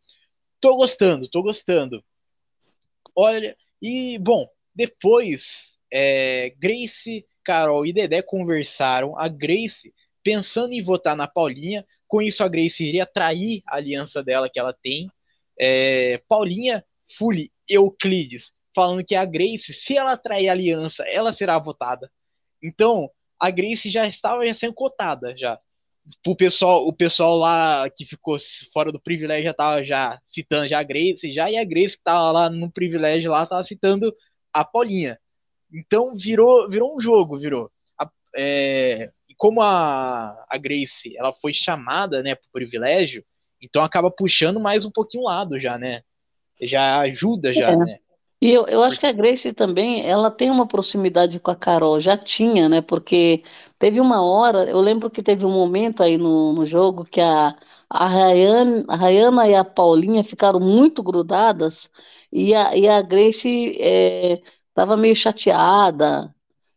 Tô 0.61 0.75
gostando, 0.75 1.27
tô 1.27 1.41
gostando. 1.41 2.03
Olha, 3.15 3.57
e 3.81 4.19
bom, 4.19 4.47
depois 4.75 5.79
é, 5.91 6.53
Grace, 6.59 7.25
Carol 7.43 7.87
e 7.87 7.91
Dedé 7.91 8.21
conversaram. 8.21 9.17
A 9.17 9.27
Grace 9.27 9.91
pensando 10.23 10.73
em 10.73 10.83
votar 10.83 11.15
na 11.15 11.27
Paulinha. 11.27 11.83
Com 12.07 12.21
isso, 12.21 12.43
a 12.43 12.47
Grace 12.47 12.83
iria 12.83 13.07
trair 13.07 13.63
a 13.65 13.77
aliança 13.77 14.21
dela 14.21 14.47
que 14.47 14.59
ela 14.59 14.73
tem. 14.73 15.09
É, 15.59 16.21
Paulinha, 16.27 16.83
Fully, 17.17 17.51
Euclides, 17.67 18.51
falando 18.75 19.03
que 19.03 19.15
a 19.15 19.25
Grace, 19.25 19.73
se 19.73 19.97
ela 19.97 20.17
trair 20.17 20.49
aliança, 20.49 21.03
ela 21.07 21.33
será 21.33 21.57
votada. 21.59 22.11
Então, 22.63 23.09
a 23.39 23.49
Grace 23.51 23.89
já 23.89 24.07
estava 24.07 24.41
sendo 24.53 24.73
cotada 24.73 25.35
já 25.37 25.59
o 26.25 26.35
pessoal, 26.35 26.87
o 26.87 26.93
pessoal 26.93 27.37
lá 27.37 27.89
que 27.89 28.05
ficou 28.05 28.37
fora 28.73 28.91
do 28.91 28.99
privilégio 28.99 29.45
já 29.45 29.53
tava 29.53 29.83
já 29.83 30.19
citando 30.27 30.67
já 30.67 30.79
a 30.79 30.83
Grace, 30.83 31.31
já 31.31 31.49
e 31.51 31.57
a 31.57 31.63
Grace 31.63 31.97
que 31.97 32.03
tava 32.03 32.31
lá 32.31 32.49
no 32.49 32.71
privilégio 32.71 33.31
lá 33.31 33.45
tava 33.45 33.63
citando 33.63 34.15
a 34.53 34.63
Paulinha. 34.63 35.19
Então 35.71 36.15
virou, 36.15 36.69
virou 36.69 36.95
um 36.95 37.01
jogo, 37.01 37.39
virou. 37.39 37.71
A, 37.99 38.09
é, 38.35 39.11
como 39.37 39.61
a, 39.61 40.45
a 40.49 40.57
Grace 40.57 41.15
ela 41.17 41.33
foi 41.33 41.53
chamada, 41.53 42.23
né, 42.23 42.35
pro 42.35 42.49
privilégio, 42.51 43.23
então 43.61 43.83
acaba 43.83 44.09
puxando 44.09 44.59
mais 44.59 44.85
um 44.85 44.91
pouquinho 44.91 45.23
o 45.23 45.27
lado 45.27 45.59
já, 45.59 45.77
né? 45.77 46.01
Já 46.61 46.99
ajuda 47.01 47.53
já, 47.53 47.71
é. 47.71 47.75
né? 47.75 47.99
E 48.41 48.51
eu, 48.53 48.65
eu 48.67 48.81
acho 48.83 48.99
que 48.99 49.05
a 49.05 49.11
Grace 49.11 49.51
também, 49.51 50.05
ela 50.07 50.31
tem 50.31 50.49
uma 50.49 50.65
proximidade 50.65 51.39
com 51.41 51.51
a 51.51 51.55
Carol, 51.55 51.99
já 51.99 52.17
tinha, 52.17 52.69
né? 52.69 52.81
Porque 52.81 53.43
teve 53.77 53.99
uma 53.99 54.21
hora, 54.23 54.63
eu 54.69 54.79
lembro 54.79 55.09
que 55.09 55.21
teve 55.21 55.45
um 55.45 55.51
momento 55.51 56.01
aí 56.01 56.17
no, 56.17 56.53
no 56.53 56.65
jogo 56.65 57.03
que 57.03 57.19
a, 57.19 57.53
a, 57.89 58.07
Rayane, 58.07 58.85
a 58.87 58.95
Rayana 58.95 59.47
e 59.47 59.55
a 59.55 59.65
Paulinha 59.65 60.23
ficaram 60.23 60.59
muito 60.59 61.03
grudadas 61.03 61.89
e 62.31 62.53
a, 62.55 62.75
e 62.77 62.87
a 62.87 63.01
Grace 63.01 63.49
estava 64.71 64.93
é, 64.93 64.97
meio 64.97 65.15
chateada, 65.15 66.33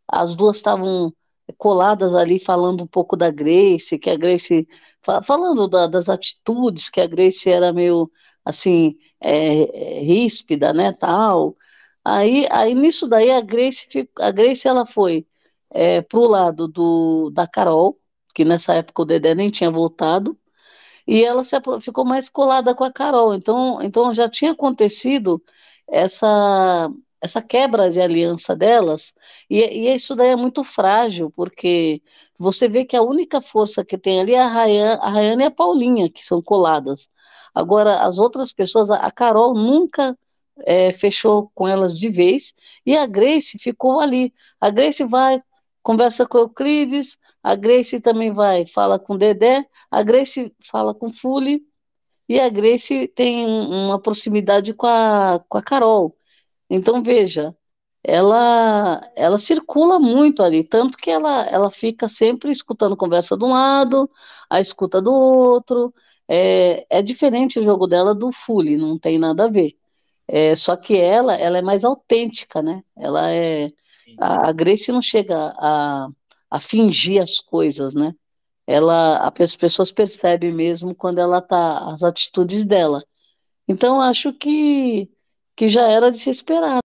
as 0.08 0.34
duas 0.34 0.56
estavam 0.56 1.12
coladas 1.58 2.14
ali 2.14 2.38
falando 2.38 2.84
um 2.84 2.86
pouco 2.86 3.16
da 3.16 3.30
Grace, 3.30 3.98
que 3.98 4.10
a 4.10 4.16
Grace, 4.16 4.66
falando 5.24 5.68
da, 5.68 5.86
das 5.86 6.08
atitudes, 6.08 6.90
que 6.90 7.00
a 7.00 7.06
Grace 7.06 7.48
era 7.50 7.72
meio 7.72 8.10
assim, 8.44 8.96
é, 9.20 9.98
é, 9.98 10.00
ríspida, 10.00 10.72
né, 10.72 10.92
tal. 10.92 11.56
Aí, 12.04 12.46
aí 12.50 12.74
nisso 12.74 13.08
daí 13.08 13.30
a 13.30 13.40
Grace, 13.40 13.86
a 14.18 14.30
Grace 14.32 14.66
ela 14.66 14.86
foi 14.86 15.26
é, 15.70 16.02
pro 16.02 16.22
lado 16.26 16.68
do, 16.68 17.30
da 17.30 17.46
Carol, 17.46 17.96
que 18.34 18.44
nessa 18.44 18.74
época 18.74 19.02
o 19.02 19.04
Dedé 19.04 19.34
nem 19.34 19.50
tinha 19.50 19.70
voltado, 19.70 20.38
e 21.06 21.24
ela 21.24 21.42
se, 21.42 21.56
ficou 21.80 22.04
mais 22.04 22.28
colada 22.28 22.74
com 22.74 22.84
a 22.84 22.92
Carol. 22.92 23.34
Então, 23.34 23.82
então 23.82 24.14
já 24.14 24.28
tinha 24.28 24.52
acontecido 24.52 25.42
essa 25.88 26.90
essa 27.22 27.40
quebra 27.40 27.90
de 27.90 28.00
aliança 28.00 28.56
delas, 28.56 29.14
e, 29.48 29.60
e, 29.60 29.94
isso 29.94 30.16
daí 30.16 30.30
é 30.30 30.36
muito 30.36 30.64
frágil, 30.64 31.30
porque 31.30 32.02
você 32.38 32.68
vê 32.68 32.84
que 32.84 32.96
a 32.96 33.02
única 33.02 33.40
força 33.40 33.84
que 33.84 33.96
tem 33.96 34.20
ali 34.20 34.34
é 34.34 34.40
a 34.40 34.48
Rayane, 34.48 34.98
a 35.00 35.08
Rayane 35.10 35.42
e 35.44 35.46
a 35.46 35.50
Paulinha, 35.50 36.10
que 36.10 36.24
são 36.24 36.42
coladas. 36.42 37.08
Agora, 37.54 38.02
as 38.02 38.18
outras 38.18 38.52
pessoas, 38.52 38.90
a 38.90 39.10
Carol 39.10 39.54
nunca 39.54 40.18
é, 40.66 40.92
fechou 40.92 41.50
com 41.54 41.68
elas 41.68 41.96
de 41.96 42.08
vez, 42.08 42.54
e 42.84 42.96
a 42.96 43.06
Grace 43.06 43.58
ficou 43.58 44.00
ali. 44.00 44.34
A 44.60 44.70
Grace 44.70 45.04
vai, 45.04 45.40
conversa 45.82 46.26
com 46.26 46.38
o 46.38 46.40
Euclides, 46.42 47.18
a 47.42 47.54
Grace 47.54 48.00
também 48.00 48.32
vai, 48.32 48.66
fala 48.66 48.98
com 48.98 49.16
Dedé, 49.16 49.64
a 49.90 50.02
Grace 50.02 50.52
fala 50.70 50.94
com 50.94 51.06
o 51.06 51.12
Fully, 51.12 51.62
e 52.28 52.40
a 52.40 52.48
Grace 52.48 53.06
tem 53.08 53.46
uma 53.46 54.00
proximidade 54.00 54.74
com 54.74 54.86
a, 54.86 55.40
com 55.48 55.58
a 55.58 55.62
Carol. 55.62 56.16
Então, 56.72 57.02
veja, 57.02 57.54
ela 58.04 59.00
ela 59.16 59.38
circula 59.38 59.98
muito 60.00 60.42
ali, 60.42 60.64
tanto 60.64 60.98
que 60.98 61.10
ela, 61.10 61.44
ela 61.46 61.70
fica 61.70 62.08
sempre 62.08 62.50
escutando 62.52 62.96
conversa 62.96 63.36
de 63.36 63.44
um 63.44 63.50
lado, 63.52 64.10
a 64.50 64.60
escuta 64.60 65.00
do 65.02 65.12
outro, 65.12 65.94
é, 66.28 66.86
é 66.90 67.02
diferente 67.02 67.58
o 67.60 67.64
jogo 67.64 67.86
dela 67.86 68.14
do 68.14 68.32
Fully, 68.32 68.76
não 68.76 68.98
tem 68.98 69.18
nada 69.18 69.44
a 69.46 69.48
ver. 69.50 69.76
É, 70.28 70.56
só 70.56 70.76
que 70.76 70.96
ela, 70.96 71.34
ela 71.36 71.58
é 71.58 71.62
mais 71.62 71.84
autêntica, 71.84 72.62
né? 72.62 72.82
Ela 72.96 73.30
é. 73.32 73.70
A, 74.20 74.48
a 74.50 74.52
Grace 74.52 74.92
não 74.92 75.02
chega 75.02 75.36
a, 75.58 76.08
a 76.50 76.60
fingir 76.60 77.22
as 77.22 77.40
coisas, 77.40 77.94
né? 77.94 78.14
Ela, 78.66 79.28
as 79.28 79.56
pessoas 79.56 79.92
percebem 79.92 80.52
mesmo 80.52 80.94
quando 80.94 81.18
ela 81.20 81.40
tá, 81.42 81.90
as 81.92 82.02
atitudes 82.02 82.64
dela. 82.64 83.04
Então, 83.68 84.00
acho 84.00 84.32
que, 84.34 85.10
que 85.62 85.68
já 85.68 85.88
era 85.88 86.10
de 86.10 86.18
se 86.18 86.28
esperar. 86.28 86.80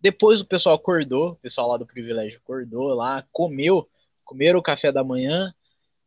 Depois 0.00 0.40
o 0.40 0.46
pessoal 0.46 0.76
acordou, 0.76 1.32
o 1.32 1.36
pessoal 1.36 1.68
lá 1.68 1.76
do 1.76 1.84
privilégio 1.84 2.40
acordou 2.42 2.94
lá, 2.94 3.22
comeu, 3.30 3.86
comeram 4.24 4.58
o 4.60 4.62
café 4.62 4.90
da 4.90 5.04
manhã, 5.04 5.52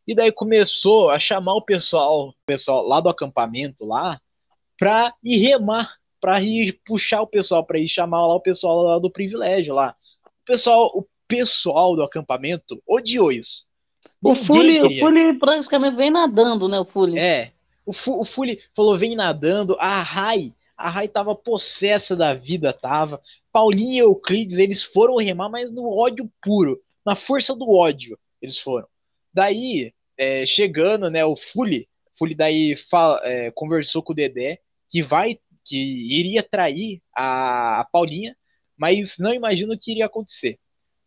e 0.08 0.16
daí 0.16 0.32
começou 0.32 1.12
a 1.12 1.20
chamar 1.20 1.54
o 1.54 1.62
pessoal, 1.62 2.30
o 2.30 2.34
pessoal 2.48 2.88
lá 2.88 3.00
do 3.00 3.08
acampamento 3.08 3.86
lá, 3.86 4.20
pra 4.80 5.14
ir 5.24 5.38
remar, 5.38 5.94
pra 6.20 6.42
ir 6.42 6.80
puxar 6.84 7.22
o 7.22 7.28
pessoal, 7.28 7.64
pra 7.64 7.78
ir 7.78 7.88
chamar 7.88 8.26
lá 8.26 8.34
o 8.34 8.42
pessoal 8.42 8.82
lá 8.82 8.98
do 8.98 9.12
privilégio 9.12 9.76
lá. 9.76 9.96
O 10.26 10.46
pessoal, 10.48 10.88
o 10.96 11.06
pessoal 11.28 11.96
do 11.96 12.02
acampamento 12.02 12.82
odiou 12.88 13.32
isso. 13.32 13.64
O 14.24 14.34
Fully, 14.34 14.82
o 14.82 14.98
Fully 14.98 15.38
praticamente 15.38 15.96
vem 15.96 16.10
nadando, 16.10 16.68
né, 16.68 16.80
o 16.80 16.86
Fully? 16.86 17.20
É. 17.20 17.52
O, 17.86 17.94
Fu, 17.94 18.20
o 18.20 18.26
Fully 18.26 18.60
falou, 18.76 18.98
vem 18.98 19.16
nadando. 19.16 19.78
A 19.80 20.02
Rai, 20.02 20.52
a 20.78 20.90
Rai 20.90 21.08
tava 21.08 21.36
possessa 21.36 22.16
da 22.16 22.34
vida, 22.34 22.72
tava. 22.72 23.22
Paulinho 23.52 23.92
e 23.92 23.98
Euclides, 23.98 24.58
eles 24.58 24.84
foram 24.84 25.18
remar, 25.18 25.50
mas 25.50 25.72
no 25.72 25.90
ódio 25.90 26.32
puro. 26.42 26.80
Na 27.06 27.16
força 27.16 27.56
do 27.56 27.70
ódio, 27.70 28.18
eles 28.42 28.60
foram. 28.60 28.88
Daí, 29.34 29.94
é, 30.18 30.46
chegando, 30.46 31.10
né, 31.10 31.26
o 31.26 31.36
Fully, 31.36 31.88
Fully 32.18 32.36
daí 32.36 32.76
fala, 32.90 33.22
é, 33.24 33.52
conversou 33.52 34.02
com 34.02 34.12
o 34.12 34.16
Dedé 34.16 34.60
que 34.90 35.04
vai, 35.04 35.40
que 35.66 35.78
iria 35.78 36.42
trair 36.42 37.02
a, 37.16 37.82
a 37.82 37.86
Paulinha, 37.86 38.36
mas 38.78 39.18
não 39.18 39.34
imagino 39.34 39.74
o 39.74 39.78
que 39.78 39.92
iria 39.92 40.06
acontecer. 40.06 40.60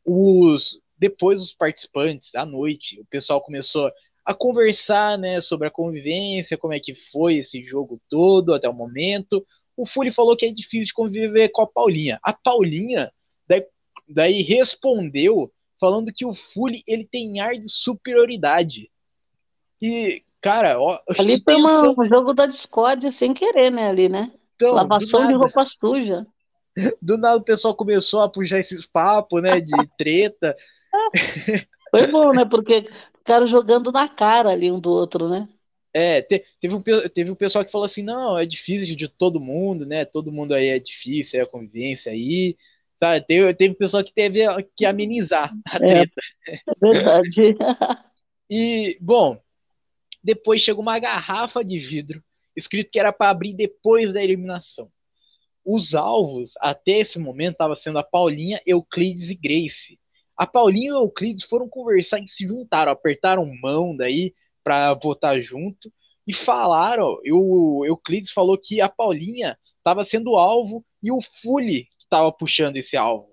Os 0.05 0.81
depois 0.99 1.41
os 1.41 1.55
participantes 1.55 2.35
à 2.35 2.45
noite, 2.45 3.00
o 3.00 3.07
pessoal 3.07 3.41
começou 3.41 3.91
a 4.23 4.35
conversar, 4.35 5.17
né, 5.17 5.41
sobre 5.41 5.67
a 5.67 5.71
convivência, 5.71 6.59
como 6.59 6.75
é 6.75 6.79
que 6.79 6.95
foi 7.11 7.37
esse 7.37 7.62
jogo 7.65 7.99
todo 8.09 8.53
até 8.53 8.69
o 8.69 8.75
momento. 8.75 9.45
O 9.81 9.87
Fully 9.87 10.13
falou 10.13 10.37
que 10.37 10.45
é 10.45 10.53
difícil 10.53 10.87
de 10.87 10.93
conviver 10.93 11.49
com 11.49 11.63
a 11.63 11.67
Paulinha. 11.67 12.19
A 12.23 12.33
Paulinha 12.33 13.11
daí, 13.49 13.65
daí 14.07 14.43
respondeu 14.43 15.51
falando 15.81 16.13
que 16.15 16.27
o 16.27 16.35
Fully 16.35 16.85
ele 16.87 17.09
tem 17.11 17.41
ar 17.41 17.55
de 17.55 17.67
superioridade. 17.67 18.91
E, 19.81 20.23
cara, 20.43 20.79
ó, 20.79 21.01
ali 21.19 21.41
foi 21.41 21.55
um 21.57 22.05
jogo 22.05 22.35
da 22.35 22.45
discórdia 22.45 23.11
sem 23.11 23.33
querer, 23.33 23.71
né? 23.71 23.89
Ali, 23.89 24.11
né? 24.11 24.31
Então, 24.55 24.75
Lavação 24.75 25.27
de 25.27 25.33
roupa 25.33 25.65
suja. 25.65 26.27
Do 27.01 27.17
nada 27.17 27.39
o 27.39 27.43
pessoal 27.43 27.75
começou 27.75 28.21
a 28.21 28.29
puxar 28.29 28.61
esses 28.61 28.85
papos, 28.85 29.43
né? 29.43 29.61
De 29.61 29.73
treta. 29.97 30.55
Foi 31.91 32.07
bom, 32.07 32.33
né? 32.33 32.45
Porque 32.45 32.85
ficaram 33.17 33.47
jogando 33.47 33.91
na 33.91 34.07
cara 34.07 34.51
ali 34.51 34.71
um 34.71 34.79
do 34.79 34.91
outro, 34.91 35.29
né? 35.29 35.49
É, 35.93 36.23
teve 36.23 36.75
um, 36.75 36.83
teve 36.83 37.31
um 37.31 37.35
pessoal 37.35 37.65
que 37.65 37.73
falou 37.73 37.85
assim, 37.85 38.03
não, 38.03 38.39
é 38.39 38.47
difícil 38.47 38.95
de 38.95 39.09
todo 39.09 39.41
mundo, 39.41 39.85
né? 39.85 40.05
Todo 40.05 40.31
mundo 40.31 40.55
aí 40.55 40.69
é 40.69 40.79
difícil, 40.79 41.41
é 41.41 41.43
a 41.43 41.47
convivência 41.47 42.13
aí. 42.13 42.57
Tá, 42.99 43.21
teve, 43.21 43.55
teve 43.55 43.75
pessoal 43.75 44.05
que 44.05 44.13
teve 44.13 44.41
que 44.77 44.85
amenizar 44.85 45.53
a 45.67 45.77
é, 45.77 45.79
treta. 45.79 46.21
É, 46.47 46.55
é 46.55 46.61
verdade. 46.81 47.57
e, 48.49 48.99
bom, 49.01 49.41
depois 50.23 50.61
chegou 50.61 50.83
uma 50.83 50.99
garrafa 50.99 51.65
de 51.65 51.79
vidro, 51.79 52.23
escrito 52.55 52.91
que 52.91 53.01
era 53.01 53.13
para 53.13 53.31
abrir 53.31 53.55
depois 53.55 54.13
da 54.13 54.23
eliminação. 54.23 54.91
Os 55.65 55.95
alvos, 55.95 56.53
até 56.61 56.99
esse 56.99 57.19
momento, 57.19 57.53
estavam 57.53 57.75
sendo 57.75 57.99
a 57.99 58.05
Paulinha, 58.05 58.61
Euclides 58.65 59.29
e 59.31 59.35
Grace. 59.35 59.99
A 60.37 60.47
Paulinha 60.47 60.91
e 60.91 60.93
o 60.93 61.05
Euclides 61.05 61.45
foram 61.45 61.69
conversar 61.69 62.21
e 62.21 62.29
se 62.29 62.47
juntaram, 62.47 62.93
apertaram 62.93 63.45
mão 63.61 63.97
daí 63.97 64.35
para 64.71 64.95
votar 64.95 65.41
junto 65.43 65.93
e 66.25 66.33
falaram. 66.33 67.19
O 67.29 67.85
Euclides 67.85 68.31
falou 68.31 68.57
que 68.57 68.81
a 68.81 68.89
Paulinha 68.89 69.59
estava 69.79 70.05
sendo 70.05 70.37
alvo 70.37 70.85
e 71.03 71.11
o 71.11 71.19
Fully 71.43 71.89
estava 71.99 72.31
puxando 72.31 72.77
esse 72.77 72.97
alvo. 72.97 73.33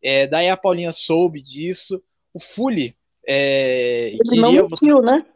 É, 0.00 0.28
daí 0.28 0.48
a 0.48 0.56
Paulinha 0.56 0.92
soube 0.92 1.42
disso. 1.42 2.00
O 2.32 2.38
Fully 2.38 2.96
é, 3.26 4.10
Ele 4.10 4.18
queria... 4.18 4.40
não 4.40 4.52
mentiu, 4.52 5.02
né? 5.02 5.26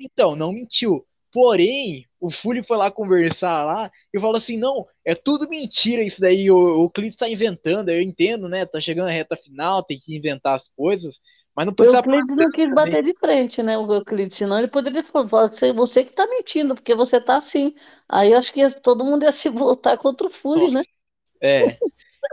Então, 0.00 0.34
não 0.34 0.52
mentiu. 0.52 1.06
Porém, 1.32 2.04
o 2.18 2.32
Fully 2.32 2.64
foi 2.64 2.76
lá 2.76 2.90
conversar 2.90 3.64
lá 3.64 3.92
e 4.12 4.18
falou 4.18 4.36
assim: 4.36 4.56
não, 4.56 4.84
é 5.04 5.14
tudo 5.14 5.48
mentira 5.48 6.02
isso 6.02 6.20
daí. 6.20 6.50
O, 6.50 6.84
o 6.84 6.90
Clint 6.90 7.12
está 7.12 7.28
inventando, 7.28 7.90
eu 7.90 8.02
entendo, 8.02 8.48
né? 8.48 8.66
Tá 8.66 8.80
chegando 8.80 9.08
a 9.08 9.12
reta 9.12 9.36
final, 9.36 9.84
tem 9.84 10.00
que 10.00 10.16
inventar 10.16 10.56
as 10.56 10.68
coisas. 10.70 11.14
Mas 11.58 11.66
não 11.66 11.74
precisa. 11.74 11.96
O 11.96 11.98
Euclides 11.98 12.36
não 12.36 12.50
quis 12.52 12.72
bater 12.72 13.02
de 13.02 13.14
frente, 13.18 13.64
né? 13.64 13.76
O 13.76 13.92
Euclides, 13.92 14.36
senão 14.36 14.60
ele 14.60 14.68
poderia 14.68 15.02
falar 15.02 15.50
que 15.50 15.72
você 15.72 16.04
que 16.04 16.10
está 16.10 16.24
mentindo, 16.28 16.76
porque 16.76 16.94
você 16.94 17.16
está 17.16 17.36
assim. 17.36 17.74
Aí 18.08 18.30
eu 18.30 18.38
acho 18.38 18.52
que 18.52 18.70
todo 18.80 19.04
mundo 19.04 19.24
ia 19.24 19.32
se 19.32 19.48
voltar 19.48 19.98
contra 19.98 20.28
o 20.28 20.30
Fully, 20.30 20.70
né? 20.70 20.82
É. 21.42 21.76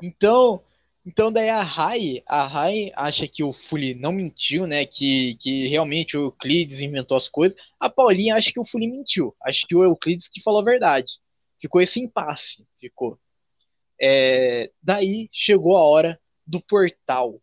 Então, 0.03 0.62
então 1.03 1.32
daí 1.32 1.50
a 1.50 1.63
Rai, 1.63 2.22
a 2.27 2.46
Rai 2.46 2.91
acha 2.96 3.27
que 3.27 3.44
o 3.44 3.51
Fully 3.51 3.96
não 3.96 4.12
mentiu, 4.12 4.67
né? 4.67 4.86
Que, 4.86 5.36
que 5.41 5.67
realmente 5.70 6.15
o 6.15 6.25
Euclides 6.25 6.79
inventou 6.79 7.17
as 7.17 7.27
coisas. 7.27 7.58
A 7.79 7.89
Paulinha 7.89 8.36
acha 8.36 8.51
que 8.51 8.60
o 8.60 8.65
Fully 8.65 8.91
mentiu. 8.91 9.36
Acho 9.41 9.65
que 9.65 9.75
o 9.75 9.84
Euclides 9.84 10.27
que 10.27 10.39
falou 10.44 10.62
a 10.62 10.65
verdade. 10.65 11.13
Ficou 11.60 11.82
esse 11.82 12.00
impasse, 12.00 12.63
ficou. 12.79 13.17
É, 14.00 14.70
daí 14.84 15.29
chegou 15.34 15.75
a 15.77 15.84
hora 15.84 16.20
do 16.46 16.62
portal. 16.62 17.41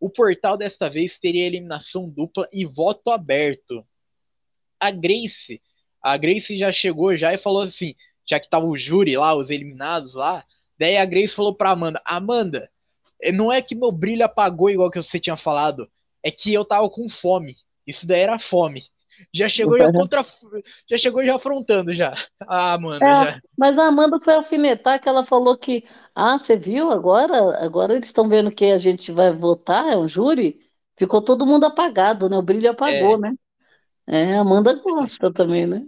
O 0.00 0.08
portal 0.08 0.56
desta 0.56 0.88
vez 0.88 1.18
teria 1.18 1.46
eliminação 1.46 2.08
dupla 2.08 2.48
e 2.50 2.64
voto 2.64 3.10
aberto. 3.10 3.86
A 4.80 4.90
Grace, 4.90 5.60
a 6.02 6.16
Grace 6.16 6.58
já 6.58 6.72
chegou 6.72 7.16
já 7.16 7.34
e 7.34 7.38
falou 7.38 7.62
assim, 7.62 7.94
já 8.26 8.40
que 8.40 8.48
tava 8.48 8.64
o 8.64 8.78
júri 8.78 9.16
lá, 9.16 9.34
os 9.34 9.50
eliminados 9.50 10.14
lá, 10.14 10.44
daí 10.78 10.96
a 10.96 11.04
Grace 11.04 11.34
falou 11.34 11.54
pra 11.54 11.70
Amanda, 11.70 12.00
Amanda, 12.04 12.70
não 13.34 13.52
é 13.52 13.60
que 13.60 13.74
meu 13.74 13.92
brilho 13.92 14.24
apagou 14.24 14.70
igual 14.70 14.90
que 14.90 15.02
você 15.02 15.20
tinha 15.20 15.36
falado, 15.36 15.90
é 16.22 16.30
que 16.30 16.52
eu 16.52 16.64
tava 16.64 16.88
com 16.88 17.08
fome. 17.10 17.56
Isso 17.86 18.06
daí 18.06 18.20
era 18.20 18.38
fome. 18.38 18.84
Já 19.32 19.48
chegou 19.48 19.78
já 19.78 19.90
contra. 19.92 20.26
Já 20.88 20.98
chegou 20.98 21.24
já 21.24 21.36
afrontando 21.36 21.94
já. 21.94 22.14
A 22.40 22.74
Amanda. 22.74 23.04
É, 23.04 23.08
já. 23.08 23.40
Mas 23.56 23.78
a 23.78 23.86
Amanda 23.86 24.18
foi 24.18 24.34
alfinetar 24.34 25.00
que 25.00 25.08
ela 25.08 25.24
falou 25.24 25.56
que. 25.56 25.84
Ah, 26.14 26.38
você 26.38 26.56
viu? 26.56 26.90
Agora, 26.90 27.64
agora 27.64 27.94
eles 27.94 28.06
estão 28.06 28.28
vendo 28.28 28.50
que 28.50 28.66
a 28.66 28.78
gente 28.78 29.12
vai 29.12 29.32
votar, 29.32 29.92
é 29.92 29.96
um 29.96 30.08
júri. 30.08 30.60
Ficou 30.96 31.22
todo 31.22 31.46
mundo 31.46 31.64
apagado, 31.64 32.28
né? 32.28 32.36
O 32.36 32.42
brilho 32.42 32.70
apagou, 32.70 33.14
é. 33.14 33.18
né? 33.18 33.34
É, 34.06 34.36
a 34.36 34.40
Amanda 34.40 34.74
gosta 34.74 35.32
também, 35.32 35.66
né? 35.66 35.82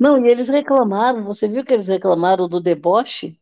Não, 0.00 0.24
e 0.24 0.30
eles 0.30 0.48
reclamaram, 0.48 1.24
você 1.24 1.46
viu 1.48 1.64
que 1.64 1.72
eles 1.74 1.88
reclamaram 1.88 2.48
do 2.48 2.60
deboche? 2.60 3.38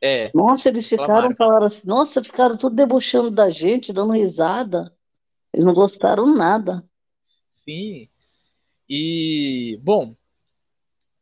É. 0.00 0.30
Nossa, 0.34 0.68
eles 0.68 0.88
ficaram, 0.88 1.34
falaram 1.34 1.66
assim, 1.66 1.86
nossa, 1.86 2.22
ficaram 2.22 2.56
tudo 2.56 2.76
debochando 2.76 3.30
da 3.30 3.50
gente, 3.50 3.92
dando 3.92 4.12
risada. 4.12 4.92
Eles 5.52 5.64
não 5.64 5.74
gostaram 5.74 6.26
nada. 6.26 6.84
Sim. 7.64 8.08
E, 8.88 9.78
bom, 9.82 10.14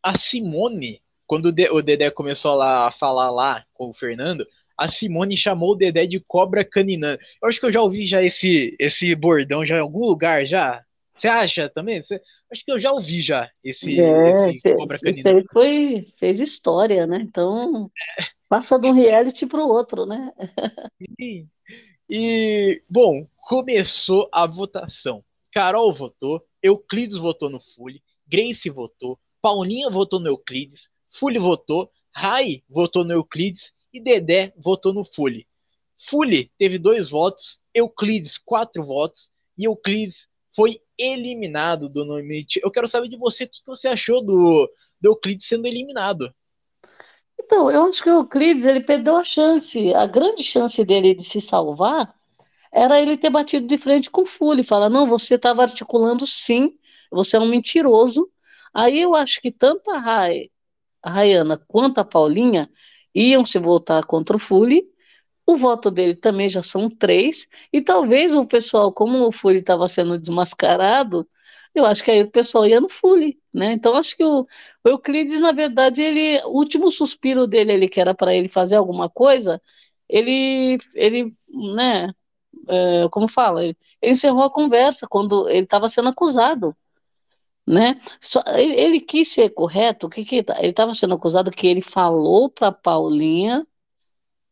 a 0.03 0.17
Simone, 0.17 1.03
quando 1.27 1.47
o 1.47 1.83
Dedé 1.83 2.11
começou 2.11 2.55
lá 2.55 2.87
a 2.87 2.93
falar 2.93 3.31
lá 3.31 3.65
com 3.75 3.91
o 3.91 3.95
Fernando, 3.95 4.47
a 4.79 4.89
Simone 4.89 5.37
chamou 5.37 5.73
o 5.73 5.75
Dedé 5.75 6.07
de 6.07 6.21
cobra 6.21 6.65
caninã. 6.65 7.19
Eu 7.43 7.49
acho 7.49 7.59
que 7.59 7.67
eu 7.67 7.73
já 7.73 7.83
ouvi 7.83 8.07
já 8.07 8.23
esse, 8.23 8.77
esse 8.79 9.15
bordão 9.15 9.65
já 9.65 9.77
em 9.77 9.81
algum 9.81 10.05
lugar 10.05 10.47
já. 10.47 10.85
Você 11.17 11.29
acha 11.29 11.69
também? 11.71 12.03
Você, 12.03 12.21
acho 12.53 12.65
que 12.65 12.71
eu 12.71 12.79
já 12.79 12.93
ouvi 12.93 13.23
já 13.23 13.51
esse, 13.65 13.99
é, 13.99 14.51
esse 14.51 14.75
cobra 14.75 14.99
caninã. 14.99 15.19
Isso 15.19 15.29
aí 15.29 15.45
foi, 15.51 16.05
fez 16.19 16.39
história, 16.39 17.07
né? 17.07 17.19
Então, 17.23 17.91
passa 18.49 18.79
de 18.79 18.87
um 18.87 18.93
reality 18.93 19.47
para 19.47 19.65
o 19.65 19.69
outro, 19.69 20.05
né? 20.05 20.31
e, 21.19 21.47
e, 22.09 22.83
bom, 22.89 23.27
começou 23.49 24.29
a 24.31 24.47
votação. 24.47 25.25
Carol 25.57 25.95
votou, 25.95 26.47
Euclides 26.63 27.17
votou 27.17 27.49
no 27.49 27.59
Fully, 27.59 28.03
Grace 28.29 28.69
votou, 28.69 29.19
Paulinha 29.41 29.89
votou 29.89 30.21
no 30.21 30.29
Euclides, 30.29 30.91
Fully 31.19 31.39
votou, 31.39 31.91
Rai 32.15 32.63
votou 32.69 33.03
no 33.03 33.15
Euclides 33.15 33.73
e 33.91 33.99
Dedé 33.99 34.53
votou 34.59 34.93
no 34.93 35.03
Fully. 35.03 35.49
Fully 36.11 36.53
teve 36.59 36.77
dois 36.77 37.09
votos, 37.09 37.59
Euclides 37.75 38.37
quatro 38.37 38.85
votos 38.85 39.31
e 39.57 39.65
Euclides 39.65 40.29
foi 40.55 40.79
eliminado 40.99 41.89
do 41.89 42.05
nome. 42.05 42.47
Eu 42.63 42.71
quero 42.71 42.87
saber 42.87 43.09
de 43.09 43.17
você 43.17 43.45
o 43.45 43.49
que 43.49 43.63
você 43.67 43.89
achou 43.89 44.23
do, 44.23 44.71
do 45.01 45.09
Euclides 45.09 45.49
sendo 45.49 45.67
eliminado. 45.67 46.35
Então, 47.41 47.71
eu 47.71 47.85
acho 47.85 48.03
que 48.03 48.11
o 48.11 48.21
Euclides 48.21 48.67
ele 48.67 48.81
perdeu 48.81 49.17
a 49.17 49.25
chance, 49.25 49.95
a 49.95 50.05
grande 50.05 50.43
chance 50.43 50.85
dele 50.85 51.15
de 51.15 51.25
se 51.25 51.41
salvar 51.41 52.15
era 52.77 53.01
ele 53.01 53.17
ter 53.17 53.31
batido 53.31 53.67
de 53.67 53.79
frente 53.79 54.11
com 54.11 54.23
o 54.23 54.27
Fully, 54.27 54.63
falar, 54.63 54.91
não, 54.91 55.07
você 55.09 55.37
estava 55.37 55.63
articulando 55.63 56.27
sim, 56.27 56.79
você 57.11 57.37
é 57.37 57.41
um 57.41 57.49
mentiroso. 57.49 58.31
Aí 58.75 59.01
eu 59.01 59.15
acho 59.15 59.41
que 59.41 59.51
tanto 59.51 59.91
a, 59.91 59.99
Ray, 59.99 60.51
a 61.03 61.11
Rayana 61.11 61.59
quanto 61.69 61.99
a 62.01 62.05
Paulinha 62.05 62.71
iam 63.15 63.45
se 63.47 63.59
voltar 63.59 64.05
contra 64.07 64.37
o 64.37 64.41
Fully, 64.41 64.85
o 65.47 65.57
voto 65.57 65.91
dele 65.91 66.15
também 66.17 66.49
já 66.49 66.63
são 66.63 66.91
três, 66.91 67.49
e 67.73 67.81
talvez 67.83 68.35
o 68.35 68.47
pessoal, 68.47 68.93
como 68.93 69.27
o 69.27 69.33
Fully 69.33 69.59
estava 69.59 69.89
sendo 69.89 70.19
desmascarado, 70.19 71.29
eu 71.75 71.85
acho 71.87 72.03
que 72.05 72.11
aí 72.11 72.23
o 72.23 72.31
pessoal 72.31 72.67
ia 72.67 72.81
no 72.81 72.89
Fully, 72.89 73.39
né? 73.53 73.73
Então 73.73 73.95
acho 73.97 74.17
que 74.17 74.25
o, 74.25 74.43
o 74.85 74.89
Euclides, 74.89 75.41
na 75.41 75.53
verdade, 75.53 76.03
ele, 76.03 76.43
o 76.45 76.51
último 76.59 76.91
suspiro 76.91 77.47
dele, 77.47 77.73
ele 77.73 77.89
que 77.89 78.01
era 78.01 78.15
para 78.15 78.35
ele 78.35 78.49
fazer 78.49 78.77
alguma 78.77 79.09
coisa, 79.11 79.61
ele, 80.09 80.79
ele, 80.95 81.35
né, 81.77 82.13
é, 82.69 83.09
como 83.11 83.29
fala, 83.29 83.65
ele, 83.65 83.77
encerrou 84.03 84.43
a 84.45 84.51
conversa 84.51 85.07
quando 85.09 85.49
ele 85.49 85.65
estava 85.65 85.89
sendo 85.89 86.09
acusado, 86.09 86.77
né? 87.67 88.01
Só, 88.21 88.43
ele, 88.55 88.75
ele, 88.75 89.01
quis 89.01 89.29
ser 89.29 89.51
correto, 89.51 90.09
que, 90.09 90.25
que 90.25 90.37
ele 90.37 90.71
estava 90.71 90.95
sendo 90.95 91.15
acusado 91.15 91.51
que 91.51 91.67
ele 91.67 91.83
falou 91.83 92.51
para 92.51 92.73
Paulinha 92.73 93.67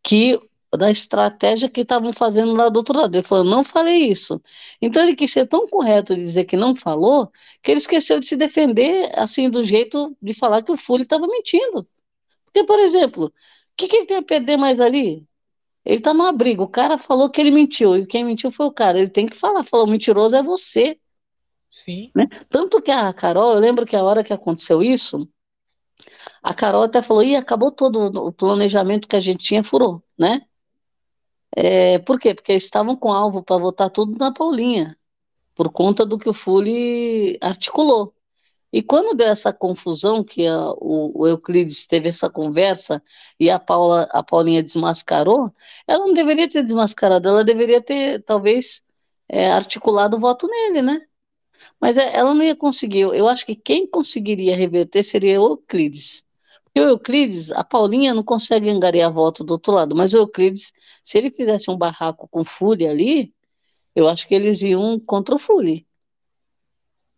que 0.03 0.41
da 0.77 0.91
estratégia 0.91 1.69
que 1.69 1.83
estavam 1.83 2.13
fazendo 2.13 2.53
lá 2.55 2.69
do 2.69 2.79
outro 2.79 2.97
lado. 2.99 3.15
Ele 3.15 3.23
falou, 3.23 3.45
não 3.45 3.65
falei 3.65 4.11
isso. 4.11 4.43
Então 4.81 5.03
ele 5.03 5.15
quis 5.17 5.31
ser 5.33 5.47
tão 5.47 5.69
correto 5.69 6.15
de 6.15 6.23
dizer 6.23 6.45
que 6.45 6.57
não 6.57 6.75
falou, 6.77 7.31
que 7.63 7.71
ele 7.71 7.79
esqueceu 7.79 8.21
de 8.21 8.27
se 8.27 8.37
defender, 8.37 9.11
assim, 9.19 9.49
do 9.51 9.63
jeito 9.63 10.17
de 10.21 10.35
falar 10.35 10.63
que 10.63 10.73
o 10.73 10.77
Fully 10.77 11.03
estava 11.03 11.27
mentindo. 11.27 11.87
Porque, 12.45 12.65
por 12.65 12.79
exemplo, 12.79 13.27
o 13.27 13.33
que, 13.77 13.89
que 13.89 13.97
ele 13.97 14.07
tem 14.07 14.17
a 14.19 14.23
perder 14.23 14.57
mais 14.57 14.81
ali? 14.81 15.27
Ele 15.85 16.01
tá 16.01 16.15
numa 16.15 16.33
briga. 16.33 16.63
O 16.63 16.69
cara 16.69 16.97
falou 16.97 17.29
que 17.31 17.41
ele 17.41 17.51
mentiu. 17.51 17.97
E 17.97 18.07
quem 18.07 18.25
mentiu 18.25 18.51
foi 18.51 18.67
o 18.67 18.73
cara. 18.73 18.99
Ele 18.99 19.11
tem 19.11 19.27
que 19.27 19.37
falar. 19.37 19.65
Falou, 19.65 19.87
mentiroso 19.87 20.35
é 20.35 20.43
você. 20.43 20.99
Sim. 21.71 22.11
Né? 22.15 22.27
Tanto 22.49 22.81
que 22.81 22.91
a 22.91 23.13
Carol, 23.13 23.53
eu 23.53 23.59
lembro 23.61 23.85
que 23.85 23.97
a 23.97 24.03
hora 24.03 24.25
que 24.25 24.33
aconteceu 24.33 24.83
isso, 24.83 25.29
a 26.43 26.55
Carol 26.55 26.83
até 26.83 27.03
falou, 27.03 27.23
ih, 27.23 27.37
acabou 27.37 27.73
todo 27.73 28.07
o 28.27 28.33
planejamento 28.33 29.09
que 29.09 29.17
a 29.17 29.21
gente 29.21 29.45
tinha, 29.45 29.65
furou, 29.65 30.03
né? 30.19 30.43
É, 31.57 31.99
por 32.01 32.19
quê? 32.19 32.35
Porque 32.35 32.53
eles 32.53 32.65
estavam 32.65 32.97
com 32.97 33.13
alvo 33.13 33.43
para 33.43 33.61
votar 33.61 33.91
tudo 33.91 34.17
na 34.19 34.33
Paulinha, 34.33 34.97
por 35.55 35.71
conta 35.71 36.05
do 36.05 36.19
que 36.19 36.29
o 36.29 36.35
Fuli 36.35 37.39
articulou. 37.41 38.15
E 38.75 38.83
quando 38.83 39.17
deu 39.17 39.29
essa 39.29 39.53
confusão, 39.53 40.25
que 40.25 40.45
a, 40.49 40.71
o, 40.73 41.21
o, 41.21 41.29
Euclides 41.29 41.87
teve 41.87 42.09
essa 42.09 42.29
conversa 42.29 43.01
e 43.39 43.49
a 43.49 43.57
Paula, 43.57 44.09
a 44.11 44.21
Paulinha 44.21 44.65
desmascarou, 44.65 45.49
ela 45.87 46.05
não 46.05 46.13
deveria 46.13 46.49
ter 46.51 46.65
desmascarado, 46.65 47.29
ela 47.29 47.45
deveria 47.45 47.81
ter, 47.81 48.25
talvez, 48.25 48.83
é, 49.29 49.49
articulado 49.53 50.17
o 50.17 50.21
voto 50.21 50.49
nele, 50.49 50.83
né? 50.83 51.03
Mas 51.81 51.97
é, 51.97 52.17
ela 52.17 52.35
não 52.35 52.45
ia 52.45 52.57
conseguir. 52.57 53.03
Eu 53.03 53.29
acho 53.29 53.47
que 53.47 53.55
quem 53.55 53.87
conseguiria 53.87 54.57
reverter 54.57 55.05
seria 55.05 55.41
o 55.41 55.51
Euclides. 55.53 56.25
Porque 56.65 56.81
o 56.81 56.89
Euclides, 56.89 57.53
a 57.53 57.63
Paulinha 57.63 58.13
não 58.13 58.25
consegue 58.25 58.69
angariar 58.69 59.13
voto 59.13 59.45
do 59.45 59.53
outro 59.53 59.73
lado, 59.73 59.95
mas 59.95 60.13
o 60.15 60.19
Euclides, 60.19 60.73
se 61.05 61.17
ele 61.17 61.31
fizesse 61.31 61.71
um 61.71 61.77
barraco 61.77 62.27
com 62.29 62.43
Fúria 62.45 62.91
ali, 62.91 63.33
eu 63.95 64.09
acho 64.09 64.27
que 64.27 64.35
eles 64.35 64.63
iam 64.63 64.99
contra 64.99 65.33
o 65.37 65.39
Fúria. 65.39 65.81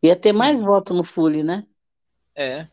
Ia 0.03 0.17
ter 0.17 0.33
mais 0.33 0.61
voto 0.61 0.93
no 0.95 1.05
Fully, 1.05 1.43
né? 1.43 1.67
É. 2.35 2.67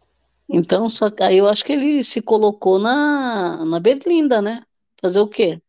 Então, 0.49 0.89
só 0.89 1.07
aí 1.21 1.37
eu 1.37 1.47
acho 1.47 1.63
que 1.63 1.73
ele 1.73 2.03
se 2.03 2.21
colocou 2.21 2.77
na, 2.77 3.63
na 3.65 3.79
Berlinda, 3.79 4.41
né? 4.41 4.63
Fazer 5.01 5.19
o 5.19 5.27
quê? 5.27 5.59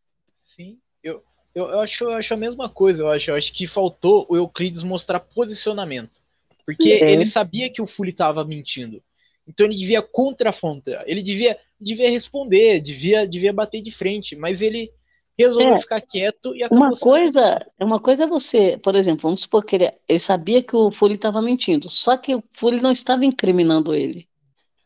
Sim, 0.57 0.79
eu, 1.03 1.23
eu, 1.55 1.67
eu, 1.67 1.81
acho, 1.81 2.05
eu 2.05 2.13
acho 2.13 2.35
a 2.35 2.37
mesma 2.37 2.69
coisa, 2.69 3.03
eu 3.03 3.09
acho. 3.09 3.31
Eu 3.31 3.37
acho 3.37 3.53
que 3.53 3.67
faltou 3.67 4.27
o 4.29 4.37
Euclides 4.37 4.83
mostrar 4.83 5.21
posicionamento. 5.21 6.23
Porque 6.67 6.91
é. 6.91 7.13
ele 7.13 7.27
sabia 7.27 7.71
que 7.71 7.81
o 7.81 7.87
Fully 7.87 8.11
estava 8.11 8.45
mentindo. 8.45 9.03
Então 9.47 9.67
ele 9.67 9.77
devia 9.77 10.03
contrafrontar. 10.03 11.05
Ele 11.07 11.23
devia, 11.23 11.59
devia 11.81 12.11
responder, 12.11 12.81
devia, 12.81 13.27
devia 13.27 13.53
bater 13.53 13.83
de 13.83 13.93
frente, 13.93 14.35
mas 14.35 14.63
ele 14.63 14.91
resolveu 15.37 15.75
é, 15.75 15.81
ficar 15.81 16.01
quieto 16.01 16.55
e 16.55 16.63
acabou 16.63 16.87
uma 16.87 16.97
coisa 16.97 17.67
uma 17.81 18.01
coisa 18.01 18.25
é 18.25 18.27
você 18.27 18.79
por 18.79 18.95
exemplo 18.95 19.23
vamos 19.23 19.41
supor 19.41 19.65
que 19.65 19.77
ele, 19.77 19.93
ele 20.09 20.19
sabia 20.21 20.63
que 20.63 20.77
o 20.77 20.91
Fully 20.91 21.15
estava 21.15 21.43
mentindo 21.43 21.91
só 21.91 22.17
que 22.17 22.35
o 22.35 22.45
Fully 22.53 22.81
não 22.81 22.93
estava 22.93 23.25
incriminando 23.25 23.95
ele 23.95 24.29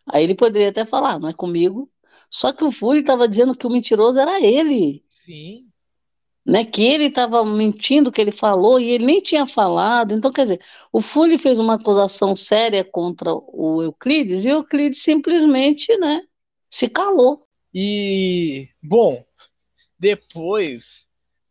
aí 0.07 0.25
ele 0.25 0.35
poderia 0.35 0.71
até 0.71 0.85
falar 0.85 1.19
não 1.19 1.29
é 1.29 1.35
comigo 1.35 1.91
só 2.31 2.53
que 2.53 2.65
o 2.65 2.71
Fully 2.71 3.01
estava 3.01 3.29
dizendo 3.29 3.55
que 3.55 3.67
o 3.67 3.71
mentiroso 3.71 4.19
era 4.19 4.41
ele 4.41 5.05
Sim. 5.25 5.67
Né, 6.47 6.65
que 6.65 6.83
ele 6.83 7.05
estava 7.05 7.45
mentindo, 7.45 8.11
que 8.11 8.19
ele 8.19 8.33
falou, 8.33 8.81
e 8.81 8.89
ele 8.89 9.05
nem 9.05 9.21
tinha 9.21 9.47
falado. 9.47 10.15
Então, 10.15 10.33
quer 10.33 10.45
dizer, 10.45 10.61
o 10.91 11.03
Fully 11.03 11.37
fez 11.37 11.61
uma 11.61 11.75
acusação 11.75 12.35
séria 12.35 12.83
contra 12.83 13.35
o 13.35 13.83
Euclides, 13.83 14.47
e 14.47 14.49
o 14.49 14.61
Euclides 14.61 15.03
simplesmente 15.03 15.95
né, 15.99 16.23
se 16.71 16.89
calou. 16.89 17.47
E, 17.75 18.67
bom, 18.83 19.23
depois 19.99 21.07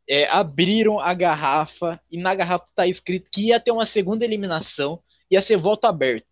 é, 0.07 0.27
abriram 0.27 0.99
a 0.99 1.13
garrafa, 1.13 2.01
e 2.09 2.17
na 2.17 2.33
garrafa 2.33 2.65
está 2.69 2.87
escrito 2.87 3.29
que 3.31 3.47
ia 3.47 3.59
ter 3.59 3.71
uma 3.71 3.85
segunda 3.85 4.23
eliminação, 4.23 5.01
ia 5.29 5.41
ser 5.41 5.57
voto 5.57 5.85
aberto. 5.85 6.27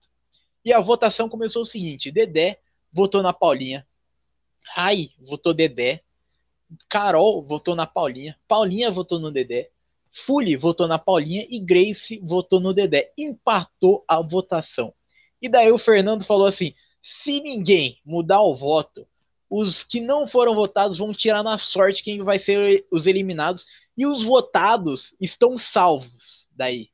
E 0.64 0.72
a 0.72 0.80
votação 0.80 1.28
começou 1.28 1.64
o 1.64 1.66
seguinte: 1.66 2.12
Dedé 2.12 2.60
votou 2.92 3.22
na 3.22 3.34
Paulinha, 3.34 3.86
Rai 4.64 5.12
votou 5.20 5.54
Dedé, 5.54 6.02
Carol 6.90 7.44
votou 7.44 7.76
na 7.76 7.86
Paulinha, 7.86 8.38
Paulinha 8.48 8.90
votou 8.90 9.20
no 9.20 9.32
Dedé, 9.32 9.70
Fully 10.26 10.56
votou 10.56 10.88
na 10.88 10.98
Paulinha 10.98 11.46
e 11.50 11.60
Grace 11.60 12.20
votou 12.20 12.60
no 12.60 12.74
Dedé. 12.74 13.12
Empatou 13.18 14.04
a 14.08 14.22
votação. 14.22 14.94
E 15.42 15.50
daí 15.50 15.72
o 15.72 15.78
Fernando 15.78 16.26
falou 16.26 16.48
assim: 16.48 16.74
se 17.04 17.42
ninguém 17.42 18.00
mudar 18.06 18.42
o 18.42 18.56
voto, 18.56 19.06
os 19.58 19.84
que 19.84 20.02
não 20.02 20.28
foram 20.28 20.54
votados 20.54 20.98
vão 20.98 21.14
tirar 21.14 21.42
na 21.42 21.58
sorte 21.58 22.04
quem 22.04 22.22
vai 22.22 22.38
ser 22.38 22.86
os 22.92 23.08
eliminados. 23.08 23.66
E 23.98 24.06
os 24.06 24.22
votados 24.22 25.16
estão 25.20 25.58
salvos 25.58 26.48
daí. 26.52 26.90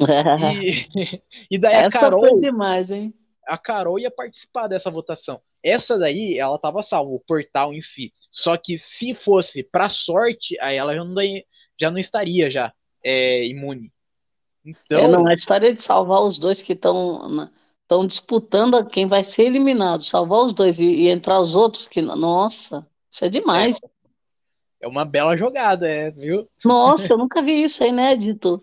E, 0.00 1.22
e 1.52 1.58
daí 1.58 1.74
Essa 1.74 1.98
a 1.98 2.00
Carol. 2.00 2.20
Foi 2.20 2.40
demais, 2.40 2.90
hein? 2.90 3.14
A 3.46 3.56
Carol 3.56 3.98
ia 3.98 4.10
participar 4.10 4.66
dessa 4.66 4.90
votação. 4.90 5.40
Essa 5.62 5.96
daí, 5.96 6.36
ela 6.36 6.58
tava 6.58 6.82
salva, 6.82 7.12
o 7.12 7.20
portal 7.20 7.72
em 7.72 7.82
si. 7.82 8.12
Só 8.30 8.56
que 8.56 8.76
se 8.76 9.14
fosse 9.14 9.62
pra 9.62 9.88
sorte, 9.88 10.58
aí 10.60 10.76
ela 10.76 10.94
já 10.94 11.04
não, 11.04 11.22
já 11.78 11.90
não 11.90 11.98
estaria 11.98 12.50
já 12.50 12.72
é, 13.04 13.46
imune. 13.46 13.92
Então. 14.64 14.98
É, 14.98 15.08
não, 15.08 15.26
a 15.28 15.32
história 15.32 15.72
de 15.72 15.80
salvar 15.80 16.22
os 16.22 16.38
dois 16.38 16.60
que 16.60 16.72
estão 16.72 17.50
estão 17.90 18.06
disputando 18.06 18.86
quem 18.86 19.08
vai 19.08 19.24
ser 19.24 19.46
eliminado, 19.46 20.04
salvar 20.04 20.46
os 20.46 20.52
dois 20.52 20.78
e, 20.78 20.84
e, 20.84 21.08
entrar 21.08 21.40
os 21.40 21.56
outros 21.56 21.88
que 21.88 22.00
nossa, 22.00 22.86
isso 23.10 23.24
é 23.24 23.28
demais. 23.28 23.78
É, 24.80 24.86
é 24.86 24.88
uma 24.88 25.04
bela 25.04 25.36
jogada, 25.36 25.88
é, 25.88 26.12
viu? 26.12 26.48
Nossa, 26.64 27.12
eu 27.12 27.18
nunca 27.18 27.42
vi 27.42 27.64
isso, 27.64 27.82
é 27.82 27.88
inédito. 27.88 28.62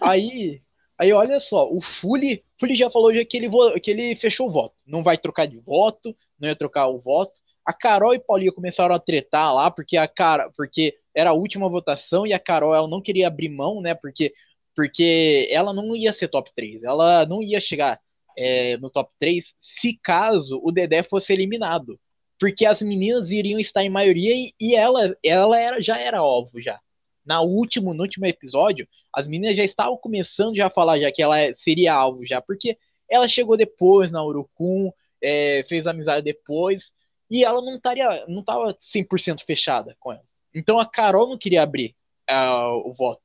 Aí, 0.00 0.62
aí 0.98 1.12
olha 1.12 1.38
só, 1.38 1.68
o 1.70 1.82
Fully, 2.00 2.42
Fully 2.58 2.76
já 2.76 2.90
falou 2.90 3.14
já 3.14 3.22
que 3.26 3.36
ele 3.36 3.50
que 3.80 3.90
ele 3.90 4.16
fechou 4.16 4.48
o 4.48 4.50
voto, 4.50 4.74
não 4.86 5.02
vai 5.02 5.18
trocar 5.18 5.46
de 5.46 5.58
voto, 5.58 6.16
não 6.40 6.48
ia 6.48 6.56
trocar 6.56 6.88
o 6.88 6.98
voto. 6.98 7.38
A 7.62 7.74
Carol 7.74 8.14
e 8.14 8.18
Paulinha 8.18 8.52
começaram 8.52 8.94
a 8.94 8.98
tretar 8.98 9.54
lá 9.54 9.70
porque 9.70 9.98
a 9.98 10.08
cara, 10.08 10.50
porque 10.56 10.96
era 11.14 11.30
a 11.30 11.34
última 11.34 11.68
votação 11.68 12.26
e 12.26 12.32
a 12.32 12.38
Carol 12.38 12.74
ela 12.74 12.88
não 12.88 13.02
queria 13.02 13.28
abrir 13.28 13.50
mão, 13.50 13.82
né? 13.82 13.94
Porque 13.94 14.32
porque 14.74 15.46
ela 15.50 15.74
não 15.74 15.94
ia 15.94 16.12
ser 16.12 16.28
top 16.28 16.50
3, 16.54 16.84
ela 16.84 17.26
não 17.26 17.42
ia 17.42 17.60
chegar 17.60 18.00
é, 18.40 18.78
no 18.78 18.88
top 18.88 19.12
3 19.20 19.54
se 19.60 19.98
caso 20.02 20.58
o 20.64 20.72
Dedé 20.72 21.02
fosse 21.02 21.32
eliminado. 21.32 22.00
Porque 22.38 22.64
as 22.64 22.80
meninas 22.80 23.30
iriam 23.30 23.60
estar 23.60 23.84
em 23.84 23.90
maioria 23.90 24.34
e, 24.34 24.54
e 24.58 24.74
ela, 24.74 25.14
ela 25.22 25.58
era, 25.58 25.82
já 25.82 25.98
era 25.98 26.18
alvo 26.18 26.58
já. 26.58 26.80
Na 27.24 27.42
último, 27.42 27.92
no 27.92 28.02
último 28.02 28.24
episódio, 28.24 28.88
as 29.14 29.26
meninas 29.26 29.56
já 29.58 29.62
estavam 29.62 29.98
começando 29.98 30.56
já 30.56 30.68
a 30.68 30.70
falar 30.70 30.98
já 30.98 31.12
que 31.12 31.22
ela 31.22 31.36
seria 31.58 31.92
alvo 31.92 32.24
já, 32.24 32.40
porque 32.40 32.78
ela 33.10 33.28
chegou 33.28 33.58
depois 33.58 34.10
na 34.10 34.24
Urucum, 34.24 34.90
é, 35.22 35.62
fez 35.68 35.86
amizade 35.86 36.24
depois, 36.24 36.90
e 37.30 37.44
ela 37.44 37.60
não 37.60 37.76
estaria, 37.76 38.24
não 38.26 38.40
estava 38.40 38.74
100% 38.74 39.44
fechada 39.44 39.94
com 40.00 40.12
ela. 40.12 40.24
Então 40.54 40.80
a 40.80 40.86
Carol 40.86 41.28
não 41.28 41.36
queria 41.36 41.62
abrir 41.62 41.94
uh, 42.30 42.88
o 42.88 42.94
voto. 42.94 43.20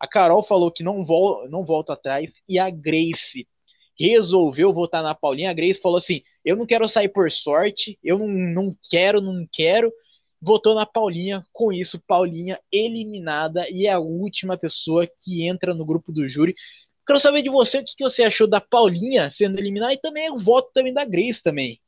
A 0.00 0.08
Carol 0.08 0.42
falou 0.42 0.72
que 0.72 0.82
não, 0.82 1.04
vol 1.04 1.48
não 1.48 1.64
volta 1.64 1.92
atrás 1.92 2.32
e 2.48 2.58
a 2.58 2.68
Grace 2.68 3.46
resolveu 3.98 4.72
votar 4.72 5.02
na 5.02 5.14
Paulinha. 5.14 5.50
A 5.50 5.54
Grace 5.54 5.80
falou 5.80 5.98
assim: 5.98 6.22
eu 6.44 6.56
não 6.56 6.66
quero 6.66 6.88
sair 6.88 7.08
por 7.08 7.30
sorte, 7.30 7.98
eu 8.02 8.18
não, 8.18 8.28
não 8.28 8.76
quero, 8.90 9.20
não 9.20 9.46
quero. 9.52 9.92
Votou 10.40 10.74
na 10.74 10.84
Paulinha, 10.86 11.44
com 11.52 11.72
isso, 11.72 12.00
Paulinha 12.06 12.60
eliminada 12.70 13.68
e 13.70 13.86
é 13.86 13.92
a 13.92 13.98
última 13.98 14.56
pessoa 14.56 15.08
que 15.20 15.46
entra 15.46 15.74
no 15.74 15.84
grupo 15.84 16.12
do 16.12 16.28
júri. 16.28 16.54
Quero 17.06 17.20
saber 17.20 17.42
de 17.42 17.48
você 17.48 17.78
o 17.78 17.84
que 17.84 18.04
você 18.04 18.24
achou 18.24 18.46
da 18.46 18.60
Paulinha 18.60 19.30
sendo 19.32 19.58
eliminada 19.58 19.94
e 19.94 19.98
também 19.98 20.30
o 20.30 20.38
voto 20.38 20.70
também 20.74 20.92
da 20.92 21.04
Grace 21.04 21.42
também. 21.42 21.80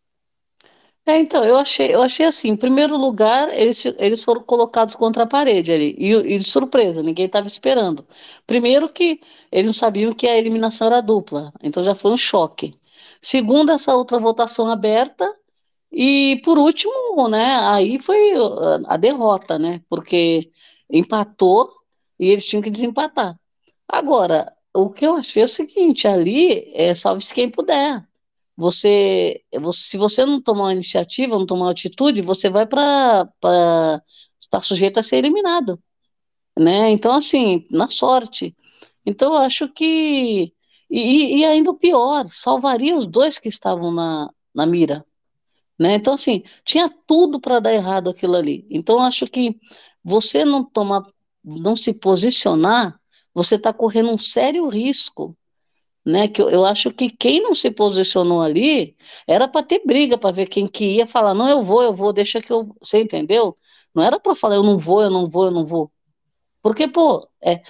É, 1.08 1.16
então, 1.18 1.42
eu 1.42 1.56
achei, 1.56 1.94
eu 1.94 2.02
achei 2.02 2.26
assim, 2.26 2.48
em 2.48 2.56
primeiro 2.56 2.94
lugar, 2.94 3.48
eles, 3.58 3.82
eles 3.98 4.22
foram 4.22 4.42
colocados 4.42 4.94
contra 4.94 5.22
a 5.22 5.26
parede 5.26 5.72
ali, 5.72 5.96
e, 5.98 6.12
e 6.12 6.38
de 6.38 6.44
surpresa, 6.44 7.02
ninguém 7.02 7.24
estava 7.24 7.46
esperando. 7.46 8.06
Primeiro 8.46 8.90
que 8.90 9.18
eles 9.50 9.64
não 9.64 9.72
sabiam 9.72 10.12
que 10.12 10.28
a 10.28 10.36
eliminação 10.36 10.86
era 10.86 11.00
dupla, 11.00 11.50
então 11.62 11.82
já 11.82 11.94
foi 11.94 12.10
um 12.12 12.16
choque. 12.18 12.74
Segundo, 13.22 13.72
essa 13.72 13.96
outra 13.96 14.18
votação 14.18 14.68
aberta, 14.68 15.34
e 15.90 16.42
por 16.44 16.58
último, 16.58 17.26
né, 17.28 17.56
aí 17.62 17.98
foi 17.98 18.34
a 18.86 18.98
derrota, 18.98 19.58
né, 19.58 19.82
porque 19.88 20.50
empatou 20.90 21.70
e 22.20 22.30
eles 22.30 22.44
tinham 22.44 22.62
que 22.62 22.70
desempatar. 22.70 23.34
Agora, 23.88 24.52
o 24.74 24.90
que 24.90 25.06
eu 25.06 25.16
achei 25.16 25.42
é 25.42 25.46
o 25.46 25.48
seguinte, 25.48 26.06
ali 26.06 26.70
é 26.74 26.94
salve-se 26.94 27.32
quem 27.32 27.48
puder 27.50 28.06
você, 28.58 29.40
se 29.72 29.96
você 29.96 30.26
não 30.26 30.42
tomar 30.42 30.64
uma 30.64 30.72
iniciativa, 30.72 31.38
não 31.38 31.46
tomar 31.46 31.66
uma 31.66 31.70
atitude, 31.70 32.20
você 32.22 32.50
vai 32.50 32.66
para 32.66 33.30
estar 34.40 34.60
sujeito 34.62 34.98
a 34.98 35.02
ser 35.02 35.18
eliminado, 35.18 35.80
né? 36.58 36.90
Então, 36.90 37.14
assim, 37.14 37.66
na 37.70 37.88
sorte. 37.88 38.56
Então, 39.06 39.34
eu 39.34 39.38
acho 39.40 39.68
que 39.68 40.52
e, 40.90 41.38
e 41.40 41.44
ainda 41.44 41.72
pior, 41.74 42.26
salvaria 42.26 42.96
os 42.96 43.06
dois 43.06 43.38
que 43.38 43.48
estavam 43.48 43.92
na, 43.92 44.28
na 44.54 44.66
mira, 44.66 45.06
né? 45.78 45.94
Então, 45.94 46.14
assim, 46.14 46.42
tinha 46.64 46.90
tudo 47.06 47.40
para 47.40 47.60
dar 47.60 47.74
errado 47.74 48.10
aquilo 48.10 48.36
ali. 48.36 48.66
Então, 48.70 48.98
acho 49.00 49.26
que 49.26 49.56
você 50.02 50.44
não 50.44 50.64
tomar, 50.64 51.06
não 51.44 51.76
se 51.76 51.94
posicionar, 51.94 53.00
você 53.34 53.54
está 53.56 53.72
correndo 53.72 54.10
um 54.10 54.18
sério 54.18 54.68
risco 54.68 55.37
né? 56.08 56.28
Que 56.28 56.40
eu, 56.42 56.48
eu 56.50 56.64
acho 56.64 56.90
que 56.92 57.10
quem 57.10 57.42
não 57.42 57.54
se 57.54 57.70
posicionou 57.70 58.40
ali 58.40 58.96
era 59.26 59.46
para 59.46 59.64
ter 59.66 59.82
briga, 59.84 60.16
para 60.18 60.32
ver 60.32 60.46
quem 60.46 60.66
que 60.66 60.96
ia 60.96 61.06
falar, 61.06 61.34
não, 61.34 61.48
eu 61.48 61.62
vou, 61.62 61.82
eu 61.82 61.92
vou, 61.92 62.12
deixa 62.12 62.40
que 62.40 62.52
eu. 62.52 62.74
Você 62.80 63.00
entendeu? 63.02 63.56
Não 63.94 64.02
era 64.02 64.18
para 64.18 64.34
falar, 64.34 64.56
eu 64.56 64.62
não 64.62 64.78
vou, 64.78 65.02
eu 65.02 65.10
não 65.10 65.28
vou, 65.28 65.46
eu 65.46 65.50
não 65.50 65.66
vou. 65.66 65.92
Porque, 66.62 66.88
pô, 66.88 67.28
é, 67.42 67.62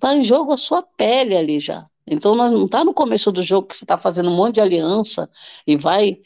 tá 0.00 0.14
em 0.14 0.24
jogo 0.24 0.52
a 0.52 0.56
sua 0.56 0.82
pele 0.82 1.36
ali 1.36 1.60
já. 1.60 1.88
Então 2.06 2.34
não 2.34 2.66
está 2.66 2.84
no 2.84 2.94
começo 2.94 3.32
do 3.32 3.42
jogo 3.42 3.68
que 3.68 3.76
você 3.76 3.84
está 3.84 3.98
fazendo 3.98 4.30
um 4.30 4.36
monte 4.36 4.56
de 4.56 4.60
aliança 4.60 5.30
e 5.66 5.76
vai, 5.76 6.20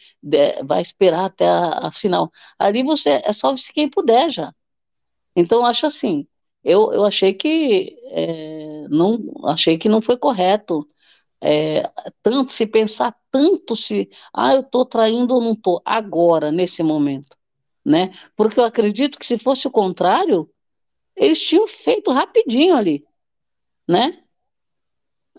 vai 0.64 0.82
esperar 0.82 1.26
até 1.26 1.48
a, 1.48 1.86
a, 1.88 1.90
final. 1.92 2.30
Ali 2.58 2.82
você 2.82 3.22
é 3.24 3.32
salve 3.32 3.60
se 3.60 3.72
quem 3.72 3.88
puder 3.88 4.30
já. 4.30 4.52
Então 5.36 5.64
acho 5.64 5.86
assim, 5.86 6.26
eu, 6.64 6.92
eu 6.92 7.04
achei 7.04 7.32
que 7.34 7.96
é, 8.10 8.86
não 8.90 9.18
achei 9.46 9.78
que 9.78 9.88
não 9.88 10.00
foi 10.02 10.16
correto 10.16 10.88
é, 11.40 11.90
tanto 12.22 12.52
se 12.52 12.66
pensar 12.66 13.16
tanto 13.30 13.76
se, 13.76 14.10
ah, 14.34 14.54
eu 14.54 14.60
estou 14.60 14.84
traindo 14.84 15.34
ou 15.34 15.40
não 15.40 15.52
estou, 15.52 15.80
agora, 15.84 16.50
nesse 16.50 16.82
momento, 16.82 17.36
né? 17.84 18.12
Porque 18.36 18.58
eu 18.60 18.64
acredito 18.64 19.18
que 19.18 19.26
se 19.26 19.38
fosse 19.38 19.66
o 19.68 19.70
contrário, 19.70 20.50
eles 21.16 21.40
tinham 21.40 21.66
feito 21.66 22.12
rapidinho 22.12 22.74
ali, 22.76 23.04
né? 23.88 24.22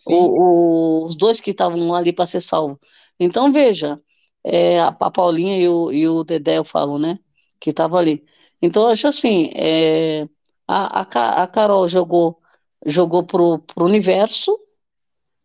O, 0.05 1.03
o, 1.03 1.05
os 1.05 1.15
dois 1.15 1.39
que 1.39 1.51
estavam 1.51 1.93
ali 1.93 2.13
para 2.13 2.25
ser 2.25 2.41
salvos. 2.41 2.77
Então, 3.19 3.51
veja, 3.51 4.01
é, 4.43 4.79
a, 4.79 4.87
a, 4.87 5.11
Paulinha 5.11 5.57
e 5.57 5.67
o, 5.67 5.91
e 5.91 6.07
o 6.07 6.23
Dedé, 6.23 6.57
eu 6.57 6.63
falo, 6.63 6.97
né? 6.97 7.19
Que 7.59 7.71
estavam 7.71 7.99
ali. 7.99 8.25
Então, 8.61 8.83
eu 8.83 8.89
acho 8.89 9.07
assim, 9.07 9.51
é, 9.55 10.27
a, 10.67 11.01
a, 11.01 11.43
a 11.43 11.47
Carol 11.47 11.87
jogou, 11.89 12.39
jogou 12.85 13.25
pro, 13.25 13.59
pro 13.59 13.85
universo, 13.85 14.57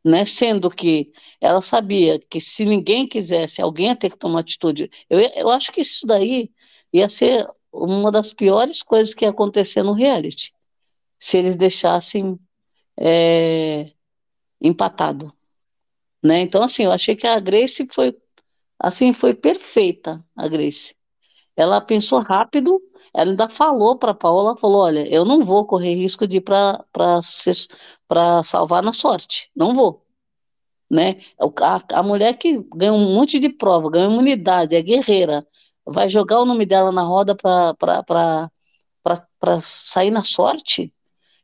né? 0.04 0.24
Sendo 0.24 0.70
que 0.70 1.12
ela 1.40 1.60
sabia 1.60 2.18
que 2.18 2.40
se 2.40 2.64
ninguém 2.64 3.08
quisesse, 3.08 3.62
alguém 3.62 3.86
ia 3.86 3.96
ter 3.96 4.10
que 4.10 4.18
tomar 4.18 4.40
atitude. 4.40 4.90
Eu, 5.08 5.18
eu 5.20 5.50
acho 5.50 5.72
que 5.72 5.80
isso 5.80 6.06
daí 6.06 6.50
ia 6.92 7.08
ser 7.08 7.48
uma 7.72 8.12
das 8.12 8.32
piores 8.32 8.82
coisas 8.82 9.14
que 9.14 9.24
ia 9.24 9.30
acontecer 9.30 9.82
no 9.82 9.92
reality, 9.92 10.52
se 11.18 11.38
eles 11.38 11.56
deixassem 11.56 12.38
é, 12.98 13.92
empatado, 14.60 15.32
né? 16.22 16.40
Então 16.40 16.62
assim, 16.62 16.84
eu 16.84 16.92
achei 16.92 17.16
que 17.16 17.26
a 17.26 17.40
Grace 17.40 17.86
foi 17.90 18.16
assim 18.78 19.12
foi 19.12 19.34
perfeita, 19.34 20.24
a 20.36 20.48
Grace. 20.48 20.94
Ela 21.56 21.80
pensou 21.80 22.20
rápido, 22.20 22.80
ela 23.12 23.30
ainda 23.30 23.48
falou 23.48 23.96
para 23.98 24.14
Paula, 24.14 24.56
falou, 24.56 24.82
olha, 24.82 25.06
eu 25.08 25.24
não 25.24 25.44
vou 25.44 25.66
correr 25.66 25.94
risco 25.94 26.26
de 26.26 26.38
ir 26.38 26.40
para 26.40 26.84
para 28.08 28.42
salvar 28.42 28.82
na 28.82 28.92
sorte, 28.92 29.50
não 29.54 29.74
vou. 29.74 30.04
Né? 30.90 31.20
A, 31.38 31.98
a 32.00 32.02
mulher 32.02 32.36
que 32.36 32.62
ganha 32.74 32.92
um 32.92 33.14
monte 33.14 33.38
de 33.38 33.48
prova, 33.48 33.90
ganha 33.90 34.06
imunidade, 34.06 34.76
é 34.76 34.82
guerreira, 34.82 35.46
vai 35.84 36.08
jogar 36.08 36.40
o 36.40 36.44
nome 36.44 36.66
dela 36.66 36.92
na 36.92 37.02
roda 37.02 37.34
para 37.36 38.50
sair 39.60 40.10
na 40.10 40.22
sorte. 40.22 40.92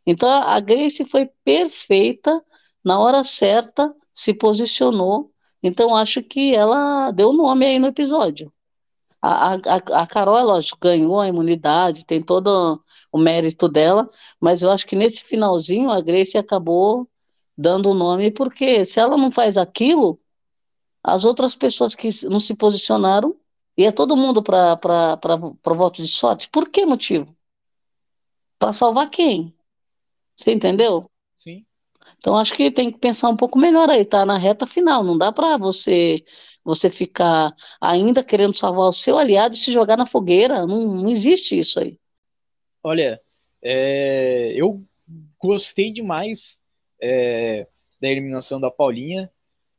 Então 0.07 0.29
a 0.29 0.59
Grace 0.61 1.05
foi 1.05 1.31
perfeita, 1.45 2.43
na 2.85 2.99
hora 2.99 3.23
certa, 3.25 3.95
se 4.15 4.35
posicionou. 4.35 5.33
Então 5.63 5.95
acho 5.95 6.23
que 6.23 6.55
ela 6.55 7.11
deu 7.11 7.33
nome 7.33 7.67
aí 7.67 7.79
no 7.79 7.87
episódio. 7.89 8.53
A, 9.23 9.55
a, 9.55 10.03
a 10.03 10.07
Carol, 10.07 10.39
é 10.39 10.43
lógico, 10.43 10.79
ganhou 10.81 11.21
a 11.21 11.29
imunidade, 11.29 12.07
tem 12.07 12.23
todo 12.23 12.83
o 13.13 13.19
mérito 13.19 13.69
dela, 13.69 14.09
mas 14.41 14.63
eu 14.63 14.71
acho 14.71 14.87
que 14.87 14.97
nesse 14.97 15.23
finalzinho 15.25 15.91
a 15.91 16.01
Grace 16.01 16.39
acabou 16.39 17.09
dando 17.57 17.91
o 17.91 17.95
nome, 17.95 18.31
porque 18.31 18.85
se 18.85 18.99
ela 18.99 19.17
não 19.19 19.31
faz 19.31 19.57
aquilo, 19.59 20.19
as 21.03 21.25
outras 21.25 21.57
pessoas 21.57 21.95
que 21.95 22.09
não 22.27 22.41
se 22.41 22.55
posicionaram, 22.55 23.37
ia 23.77 23.93
todo 23.93 24.17
mundo 24.17 24.43
para 24.43 24.79
o 25.67 25.75
voto 25.75 26.03
de 26.03 26.09
sorte. 26.09 26.49
Por 26.51 26.69
que 26.69 26.87
motivo? 26.87 27.35
Para 28.59 28.73
salvar 28.73 29.11
quem? 29.11 29.55
Você 30.37 30.53
entendeu? 30.53 31.11
Sim. 31.37 31.65
Então 32.19 32.37
acho 32.37 32.55
que 32.55 32.71
tem 32.71 32.93
que 32.93 32.99
pensar 32.99 33.29
um 33.29 33.37
pouco 33.37 33.59
melhor 33.59 33.89
aí, 33.91 34.05
tá 34.05 34.25
na 34.27 34.39
reta 34.39 34.67
final. 34.67 35.03
Não 35.03 35.17
dá 35.17 35.33
para 35.33 35.57
você 35.57 36.23
você 36.65 36.91
ficar 36.91 37.55
ainda 37.81 38.23
querendo 38.23 38.55
salvar 38.55 38.89
o 38.89 38.93
seu 38.93 39.19
aliado 39.19 39.55
e 39.55 39.59
se 39.59 39.73
jogar 39.73 39.97
na 39.97 40.07
fogueira. 40.07 40.67
Não, 40.67 40.95
não 40.95 41.11
existe 41.11 41.59
isso 41.59 41.81
aí. 41.81 41.99
Olha, 42.83 43.21
é, 43.63 44.53
eu 44.55 44.83
gostei 45.39 45.93
demais 45.93 46.59
é, 47.01 47.67
da 48.01 48.09
eliminação 48.09 48.61
da 48.61 48.71
Paulinha 48.71 49.31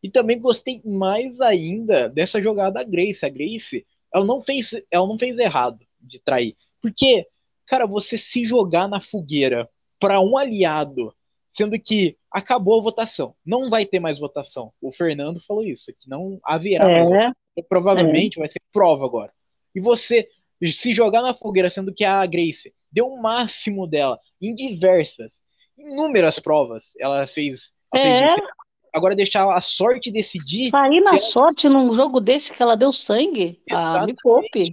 e 0.04 0.10
também 0.10 0.40
gostei 0.40 0.82
mais 0.84 1.40
ainda 1.40 2.10
dessa 2.10 2.42
jogada 2.42 2.74
da 2.74 2.84
Grace. 2.84 3.26
A 3.26 3.30
Grace, 3.30 3.86
ela 4.14 4.26
não 4.26 4.42
fez, 4.42 4.72
ela 4.90 5.08
não 5.08 5.18
fez 5.18 5.38
errado 5.38 5.86
de 6.00 6.20
trair, 6.20 6.56
porque, 6.82 7.28
cara, 7.68 7.86
você 7.86 8.18
se 8.18 8.46
jogar 8.46 8.88
na 8.88 9.00
fogueira 9.00 9.70
para 10.00 10.20
um 10.20 10.38
aliado, 10.38 11.14
sendo 11.56 11.80
que 11.80 12.18
acabou 12.32 12.80
a 12.80 12.84
votação, 12.84 13.36
não 13.46 13.70
vai 13.70 13.86
ter 13.86 14.00
mais 14.00 14.20
votação. 14.20 14.72
O 14.82 14.92
Fernando 14.92 15.42
falou 15.46 15.64
isso, 15.64 15.92
que 16.00 16.10
não 16.10 16.40
haverá. 16.44 16.90
É. 16.90 17.62
Provavelmente 17.68 18.38
é. 18.38 18.40
vai 18.40 18.48
ser 18.48 18.62
prova 18.72 19.06
agora. 19.06 19.32
E 19.76 19.80
você 19.80 20.28
se 20.72 20.94
jogar 20.94 21.22
na 21.22 21.34
fogueira, 21.34 21.70
sendo 21.70 21.94
que 21.94 22.04
a 22.06 22.26
Grace 22.26 22.74
deu 22.92 23.08
o 23.08 23.22
máximo 23.22 23.88
dela 23.88 24.20
em 24.42 24.54
diversas, 24.54 25.32
inúmeras 25.78 26.40
provas, 26.40 26.86
ela 27.00 27.26
fez. 27.28 27.72
Ela 27.94 28.06
é. 28.06 28.36
fez 28.36 28.50
agora 28.94 29.16
deixar 29.16 29.52
a 29.52 29.62
sorte 29.62 30.12
decidir. 30.12 30.66
Sair 30.66 31.02
na 31.02 31.12
ela... 31.12 31.20
sorte 31.20 31.68
num 31.68 31.94
jogo 31.94 32.20
desse 32.20 32.54
que 32.54 32.62
ela 32.62 32.76
deu 32.76 32.92
sangue? 32.92 33.60
Exatamente. 33.68 34.04
Ah, 34.04 34.06
me 34.06 34.16
poupe. 34.22 34.72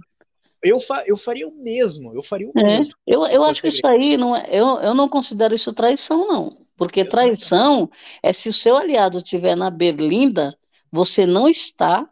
Eu, 0.61 0.81
fa 0.81 1.03
eu 1.07 1.17
faria 1.17 1.47
o 1.47 1.51
mesmo, 1.51 2.13
eu 2.13 2.21
faria 2.21 2.47
o 2.47 2.51
é. 2.57 2.63
mesmo. 2.63 2.93
Eu, 3.07 3.25
eu 3.27 3.43
acho 3.43 3.61
que 3.61 3.69
isso 3.69 3.87
aí, 3.87 4.17
não 4.17 4.35
é, 4.35 4.45
eu, 4.51 4.67
eu 4.79 4.93
não 4.93 5.07
considero 5.07 5.55
isso 5.55 5.73
traição, 5.73 6.27
não. 6.27 6.57
Porque 6.79 7.03
traição 7.03 7.91
é 8.23 8.31
se 8.31 8.47
o 8.47 8.53
seu 8.53 8.77
aliado 8.77 9.17
estiver 9.17 9.53
na 9.53 9.69
berlinda, 9.69 10.57
você 10.89 11.25
não 11.25 11.45
está 11.45 12.09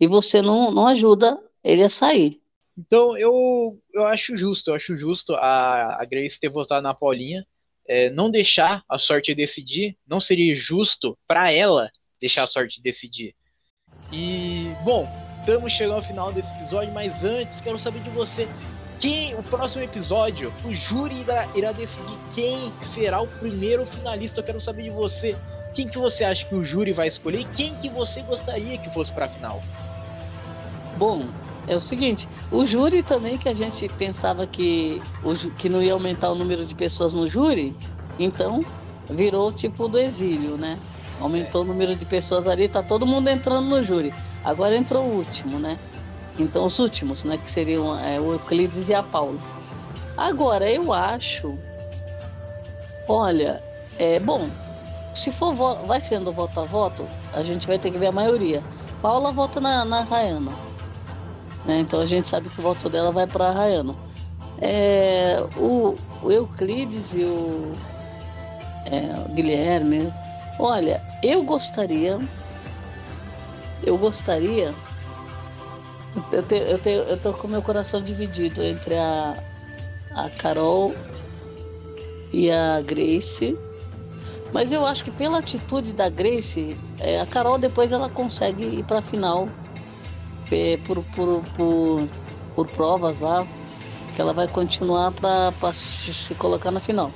e 0.00 0.08
você 0.08 0.42
não, 0.42 0.72
não 0.72 0.88
ajuda 0.88 1.40
ele 1.62 1.84
a 1.84 1.88
sair. 1.88 2.40
Então 2.76 3.16
eu, 3.16 3.78
eu 3.94 4.04
acho 4.06 4.36
justo, 4.36 4.72
eu 4.72 4.74
acho 4.74 4.96
justo 4.96 5.34
a, 5.34 6.02
a 6.02 6.04
Grace 6.04 6.40
ter 6.40 6.48
votado 6.48 6.82
na 6.82 6.92
Paulinha. 6.92 7.46
É, 7.86 8.10
não 8.10 8.28
deixar 8.28 8.82
a 8.88 8.98
sorte 8.98 9.34
decidir, 9.34 9.96
não 10.06 10.20
seria 10.20 10.54
justo 10.56 11.16
para 11.26 11.52
ela 11.52 11.88
deixar 12.20 12.42
a 12.44 12.46
sorte 12.48 12.82
decidir. 12.82 13.34
E, 14.12 14.72
bom, 14.84 15.08
estamos 15.40 15.72
chegando 15.72 15.96
ao 15.96 16.02
final 16.02 16.32
desse 16.32 16.52
episódio, 16.54 16.92
mas 16.92 17.24
antes 17.24 17.60
quero 17.60 17.78
saber 17.78 18.00
de 18.00 18.10
você. 18.10 18.48
Quem, 19.02 19.34
o 19.34 19.42
próximo 19.42 19.82
episódio, 19.82 20.52
o 20.64 20.72
júri 20.72 21.22
irá, 21.22 21.48
irá 21.56 21.72
decidir 21.72 22.16
quem 22.36 22.72
será 22.94 23.20
o 23.20 23.26
primeiro 23.26 23.84
finalista. 23.84 24.38
Eu 24.38 24.44
quero 24.44 24.60
saber 24.60 24.84
de 24.84 24.90
você. 24.90 25.36
Quem 25.74 25.88
que 25.88 25.98
você 25.98 26.22
acha 26.22 26.44
que 26.44 26.54
o 26.54 26.64
júri 26.64 26.92
vai 26.92 27.08
escolher 27.08 27.44
quem 27.56 27.74
que 27.74 27.88
você 27.88 28.22
gostaria 28.22 28.78
que 28.78 28.88
fosse 28.94 29.10
para 29.10 29.24
a 29.24 29.28
final? 29.28 29.60
Bom, 30.96 31.26
é 31.66 31.74
o 31.74 31.80
seguinte, 31.80 32.28
o 32.48 32.64
júri 32.64 33.02
também 33.02 33.36
que 33.36 33.48
a 33.48 33.52
gente 33.52 33.88
pensava 33.88 34.46
que, 34.46 35.02
que 35.58 35.68
não 35.68 35.82
ia 35.82 35.94
aumentar 35.94 36.30
o 36.30 36.36
número 36.36 36.64
de 36.64 36.74
pessoas 36.76 37.12
no 37.12 37.26
júri, 37.26 37.76
então 38.20 38.64
virou 39.10 39.50
tipo 39.50 39.88
do 39.88 39.98
exílio, 39.98 40.56
né? 40.56 40.78
Aumentou 41.20 41.62
o 41.62 41.64
número 41.64 41.96
de 41.96 42.04
pessoas 42.04 42.46
ali, 42.46 42.68
tá 42.68 42.84
todo 42.84 43.04
mundo 43.04 43.26
entrando 43.26 43.66
no 43.66 43.82
júri. 43.82 44.14
Agora 44.44 44.76
entrou 44.76 45.02
o 45.02 45.16
último, 45.16 45.58
né? 45.58 45.76
Então 46.38 46.66
os 46.66 46.78
últimos, 46.78 47.24
né? 47.24 47.36
Que 47.36 47.50
seriam 47.50 47.98
é, 47.98 48.20
o 48.20 48.32
Euclides 48.32 48.88
e 48.88 48.94
a 48.94 49.02
Paula. 49.02 49.38
Agora, 50.16 50.70
eu 50.70 50.92
acho. 50.92 51.56
Olha, 53.08 53.62
é 53.98 54.18
bom. 54.20 54.48
Se 55.14 55.30
for 55.30 55.54
vai 55.54 56.00
sendo 56.00 56.32
voto 56.32 56.60
a 56.60 56.64
voto, 56.64 57.06
a 57.34 57.42
gente 57.42 57.66
vai 57.66 57.78
ter 57.78 57.90
que 57.90 57.98
ver 57.98 58.06
a 58.06 58.12
maioria. 58.12 58.62
Paula 59.02 59.32
vota 59.32 59.60
na, 59.60 59.84
na 59.84 60.02
Rayana. 60.02 60.52
Né? 61.64 61.80
Então 61.80 62.00
a 62.00 62.06
gente 62.06 62.28
sabe 62.28 62.48
que 62.48 62.58
o 62.60 62.62
voto 62.62 62.88
dela 62.88 63.12
vai 63.12 63.26
para 63.26 63.50
Rayana. 63.50 63.94
É, 64.60 65.44
o, 65.56 65.96
o, 66.22 66.30
Euclides 66.30 67.12
e 67.14 67.24
o, 67.24 67.74
é, 68.86 69.28
o 69.28 69.34
Guilherme. 69.34 70.12
Olha, 70.58 71.02
eu 71.22 71.42
gostaria. 71.42 72.18
Eu 73.82 73.98
gostaria. 73.98 74.72
Eu, 76.30 76.42
te, 76.42 76.54
eu, 76.56 76.78
te, 76.78 76.90
eu 76.90 77.16
tô 77.18 77.32
com 77.32 77.48
meu 77.48 77.62
coração 77.62 78.02
dividido 78.02 78.62
entre 78.62 78.94
a, 78.96 79.34
a 80.14 80.28
Carol 80.30 80.94
e 82.32 82.50
a 82.50 82.80
Grace. 82.80 83.56
Mas 84.52 84.70
eu 84.70 84.84
acho 84.84 85.02
que 85.04 85.10
pela 85.10 85.38
atitude 85.38 85.92
da 85.92 86.10
Grace, 86.10 86.76
é, 87.00 87.20
a 87.20 87.26
Carol 87.26 87.58
depois 87.58 87.90
ela 87.90 88.10
consegue 88.10 88.64
ir 88.64 88.84
para 88.84 89.00
final 89.00 89.48
por, 90.84 91.02
por, 91.04 91.42
por, 91.56 92.08
por 92.54 92.66
provas 92.68 93.20
lá, 93.20 93.46
que 94.14 94.20
ela 94.20 94.34
vai 94.34 94.46
continuar 94.48 95.12
para 95.12 95.72
se 95.72 96.34
colocar 96.34 96.70
na 96.70 96.80
final. 96.80 97.10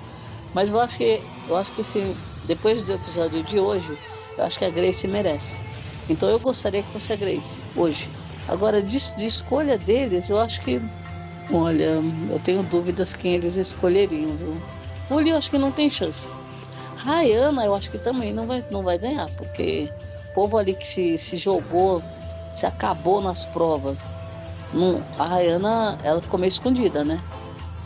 Mas 0.54 0.70
eu 0.70 0.80
acho 0.80 0.96
que 0.96 1.22
eu 1.46 1.56
acho 1.56 1.70
que 1.72 1.82
esse, 1.82 2.16
depois 2.44 2.82
do 2.82 2.92
episódio 2.92 3.42
de 3.42 3.60
hoje, 3.60 3.98
eu 4.38 4.44
acho 4.44 4.58
que 4.58 4.64
a 4.64 4.70
Grace 4.70 5.06
merece. 5.06 5.60
Então 6.08 6.28
eu 6.28 6.40
gostaria 6.40 6.82
que 6.82 6.90
fosse 6.90 7.12
a 7.12 7.16
Grace 7.16 7.60
hoje. 7.76 8.15
Agora 8.48 8.80
de, 8.80 8.98
de 9.14 9.26
escolha 9.26 9.76
deles, 9.76 10.30
eu 10.30 10.38
acho 10.38 10.60
que 10.60 10.80
olha, 11.52 12.00
eu 12.30 12.40
tenho 12.44 12.62
dúvidas 12.62 13.12
quem 13.12 13.34
eles 13.34 13.56
escolheriam, 13.56 14.36
viu? 14.36 14.56
Eu 15.10 15.36
acho 15.36 15.50
que 15.50 15.58
não 15.58 15.72
tem 15.72 15.90
chance. 15.90 16.28
Rayana 16.96 17.64
eu 17.64 17.74
acho 17.74 17.90
que 17.90 17.98
também 17.98 18.32
não 18.32 18.46
vai, 18.46 18.64
não 18.70 18.82
vai 18.82 18.98
ganhar, 18.98 19.28
porque 19.36 19.88
o 20.30 20.34
povo 20.34 20.58
ali 20.58 20.74
que 20.74 20.86
se, 20.86 21.18
se 21.18 21.36
jogou 21.36 22.02
se 22.54 22.66
acabou 22.66 23.20
nas 23.20 23.44
provas. 23.46 23.98
Não, 24.72 25.02
a 25.18 25.24
Rayana, 25.24 25.98
ela 26.02 26.20
ficou 26.20 26.40
meio 26.40 26.48
escondida, 26.48 27.04
né? 27.04 27.20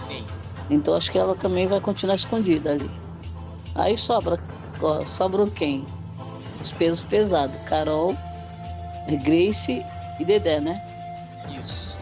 Sim. 0.08 0.24
Então 0.70 0.94
acho 0.94 1.10
que 1.10 1.18
ela 1.18 1.34
também 1.34 1.66
vai 1.66 1.80
continuar 1.80 2.14
escondida 2.14 2.70
ali. 2.70 2.90
Aí 3.74 3.98
sobra, 3.98 4.38
ó, 4.80 5.04
sobram 5.04 5.48
quem? 5.50 5.84
Os 6.60 6.70
pesos 6.70 7.02
pesados. 7.02 7.60
Carol, 7.62 8.14
Grace 9.24 9.84
e 10.20 10.24
Dedé, 10.24 10.60
né? 10.60 10.80
Isso. 11.48 11.96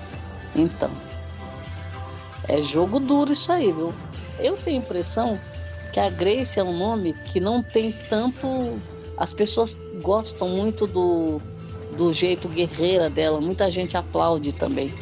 Então. 0.55 0.91
É 2.49 2.61
jogo 2.63 2.99
duro 2.99 3.33
isso 3.33 3.53
aí, 3.53 3.71
viu? 3.73 3.95
Eu 4.39 4.57
tenho 4.57 4.81
a 4.81 4.85
impressão 4.85 5.39
que 5.93 6.01
a 6.01 6.11
Grace 6.11 6.59
é 6.59 6.65
um 6.65 6.77
nome 6.77 7.13
que 7.13 7.41
não 7.41 7.63
tem 7.63 7.93
tanto. 8.09 8.47
As 9.17 9.33
pessoas 9.33 9.77
gostam 10.03 10.49
muito 10.49 10.87
do 10.87 11.41
do 11.99 12.15
jeito 12.15 12.49
guerreira 12.49 13.11
dela, 13.11 13.41
muita 13.41 13.69
gente 13.71 13.97
aplaude 13.97 14.53
também. 14.53 14.95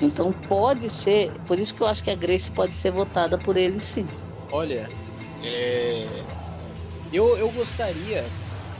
Então 0.00 0.32
pode 0.32 0.88
ser, 0.88 1.30
por 1.46 1.58
isso 1.58 1.74
que 1.74 1.82
eu 1.82 1.86
acho 1.86 2.02
que 2.02 2.10
a 2.10 2.14
Grace 2.14 2.50
pode 2.50 2.74
ser 2.74 2.90
votada 2.90 3.36
por 3.36 3.56
ele 3.56 3.78
sim. 3.78 4.06
Olha, 4.50 4.88
é... 5.44 6.06
eu, 7.12 7.36
eu 7.36 7.50
gostaria, 7.50 8.24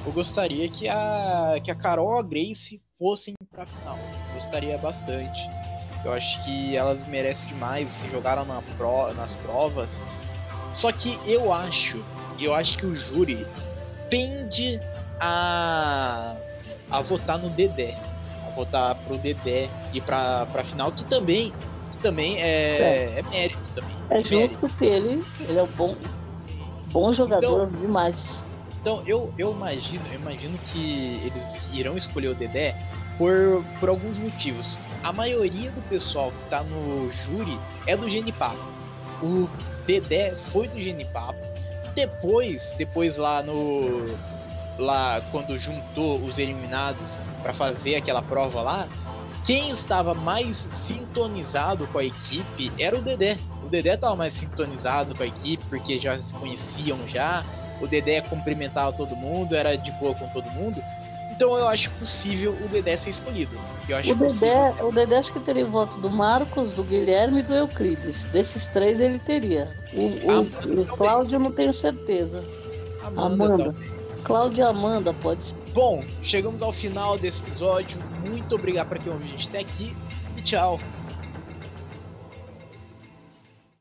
eu 0.06 0.12
gostaria 0.12 0.68
que 0.68 0.88
a 0.88 1.60
que 1.62 1.70
a 1.70 1.74
Carol 1.74 2.18
a 2.18 2.22
Grace 2.22 2.80
fossem 2.98 3.34
para 3.50 3.66
final. 3.66 3.98
Gostaria 4.34 4.78
bastante. 4.78 5.40
Eu 6.04 6.12
acho 6.12 6.44
que 6.44 6.76
elas 6.76 7.06
merecem 7.06 7.46
demais, 7.48 7.88
se 8.00 8.10
jogaram 8.10 8.44
na 8.44 8.60
pro, 8.76 9.12
nas 9.14 9.32
provas. 9.34 9.88
Só 10.74 10.90
que 10.90 11.18
eu 11.26 11.52
acho, 11.52 12.02
eu 12.38 12.54
acho 12.54 12.76
que 12.76 12.86
o 12.86 12.96
júri 12.96 13.46
tende 14.08 14.80
a 15.20 16.36
a 16.92 17.00
votar 17.00 17.38
no 17.38 17.48
Dedé. 17.50 17.96
A 18.46 18.50
votar 18.50 18.94
pro 18.94 19.16
Dedé 19.16 19.68
e 19.92 20.00
pra, 20.00 20.46
pra 20.46 20.62
final, 20.62 20.92
que 20.92 21.04
também, 21.04 21.52
que 21.92 22.02
também 22.02 22.40
é, 22.40 23.14
é. 23.16 23.18
é 23.18 23.22
mérito 23.22 23.62
também. 23.74 23.96
É, 24.10 24.18
é 24.18 24.22
justo 24.22 24.58
porque 24.58 24.84
ele, 24.84 25.24
ele 25.40 25.58
é 25.58 25.62
um 25.62 25.68
bom, 25.68 25.96
bom 26.92 27.12
jogador 27.12 27.66
então, 27.68 27.80
demais. 27.80 28.44
Então 28.82 29.02
eu, 29.06 29.32
eu 29.38 29.52
imagino, 29.52 30.04
eu 30.10 30.20
imagino 30.20 30.58
que 30.72 31.22
eles 31.24 31.44
irão 31.72 31.96
escolher 31.96 32.28
o 32.28 32.34
Dedé 32.34 32.74
por, 33.16 33.64
por 33.78 33.88
alguns 33.88 34.18
motivos. 34.18 34.76
A 35.04 35.12
maioria 35.12 35.70
do 35.70 35.80
pessoal 35.88 36.32
que 36.32 36.50
tá 36.50 36.64
no 36.64 37.10
júri 37.24 37.56
é 37.86 37.96
do 37.96 38.10
Genipapo. 38.10 38.58
o 39.22 39.48
Dedé 39.86 40.34
foi 40.52 40.66
do 40.66 40.76
Genipapo. 40.76 41.38
Depois, 41.94 42.60
depois 42.76 43.16
lá 43.16 43.42
no 43.42 44.16
lá 44.78 45.20
quando 45.30 45.58
juntou 45.60 46.18
os 46.18 46.38
eliminados 46.38 47.06
para 47.42 47.52
fazer 47.52 47.96
aquela 47.96 48.22
prova 48.22 48.62
lá, 48.62 48.88
quem 49.44 49.70
estava 49.72 50.14
mais 50.14 50.66
sintonizado 50.86 51.86
com 51.88 51.98
a 51.98 52.04
equipe 52.04 52.72
era 52.78 52.96
o 52.96 53.02
Dedé. 53.02 53.36
O 53.64 53.68
Dedé 53.68 53.94
estava 53.94 54.16
mais 54.16 54.36
sintonizado 54.36 55.14
com 55.14 55.22
a 55.22 55.26
equipe 55.26 55.62
porque 55.68 56.00
já 56.00 56.18
se 56.18 56.32
conheciam 56.34 56.98
já. 57.08 57.44
O 57.82 57.86
Dedé 57.86 58.20
cumprimentava 58.22 58.96
todo 58.96 59.16
mundo, 59.16 59.54
era 59.54 59.76
de 59.76 59.90
boa 59.92 60.14
com 60.14 60.28
todo 60.28 60.48
mundo. 60.52 60.82
Então 61.32 61.56
eu 61.56 61.66
acho 61.66 61.90
possível 61.92 62.52
o 62.52 62.68
Dedé 62.68 62.96
ser 62.96 63.10
escolhido. 63.10 63.58
o, 63.88 64.14
Dedé, 64.14 64.74
o 64.80 64.92
Dedé 64.92 65.16
acho 65.16 65.32
que 65.32 65.40
teria 65.40 65.64
o 65.64 65.70
voto 65.70 65.98
do 65.98 66.08
Marcos, 66.08 66.72
do 66.72 66.84
Guilherme 66.84 67.40
e 67.40 67.42
do 67.42 67.54
Euclides. 67.54 68.24
Desses 68.24 68.66
três 68.66 69.00
ele 69.00 69.18
teria. 69.18 69.68
O, 69.92 70.00
o, 70.00 70.82
o 70.82 70.86
Cláudio 70.86 71.36
eu 71.36 71.40
não 71.40 71.50
tenho 71.50 71.72
certeza. 71.72 72.44
Amanda. 73.04 73.54
Amanda. 73.54 73.74
Cláudia 74.22 74.68
Amanda 74.68 75.12
pode 75.14 75.44
ser. 75.44 75.54
Bom, 75.74 76.04
chegamos 76.22 76.62
ao 76.62 76.72
final 76.72 77.18
desse 77.18 77.40
episódio. 77.40 77.98
Muito 78.28 78.54
obrigado 78.54 78.88
para 78.88 78.98
quem 78.98 79.12
ouviu 79.12 79.26
a 79.26 79.30
gente 79.30 79.48
até 79.48 79.60
aqui 79.60 79.96
e 80.36 80.42
tchau. 80.42 80.78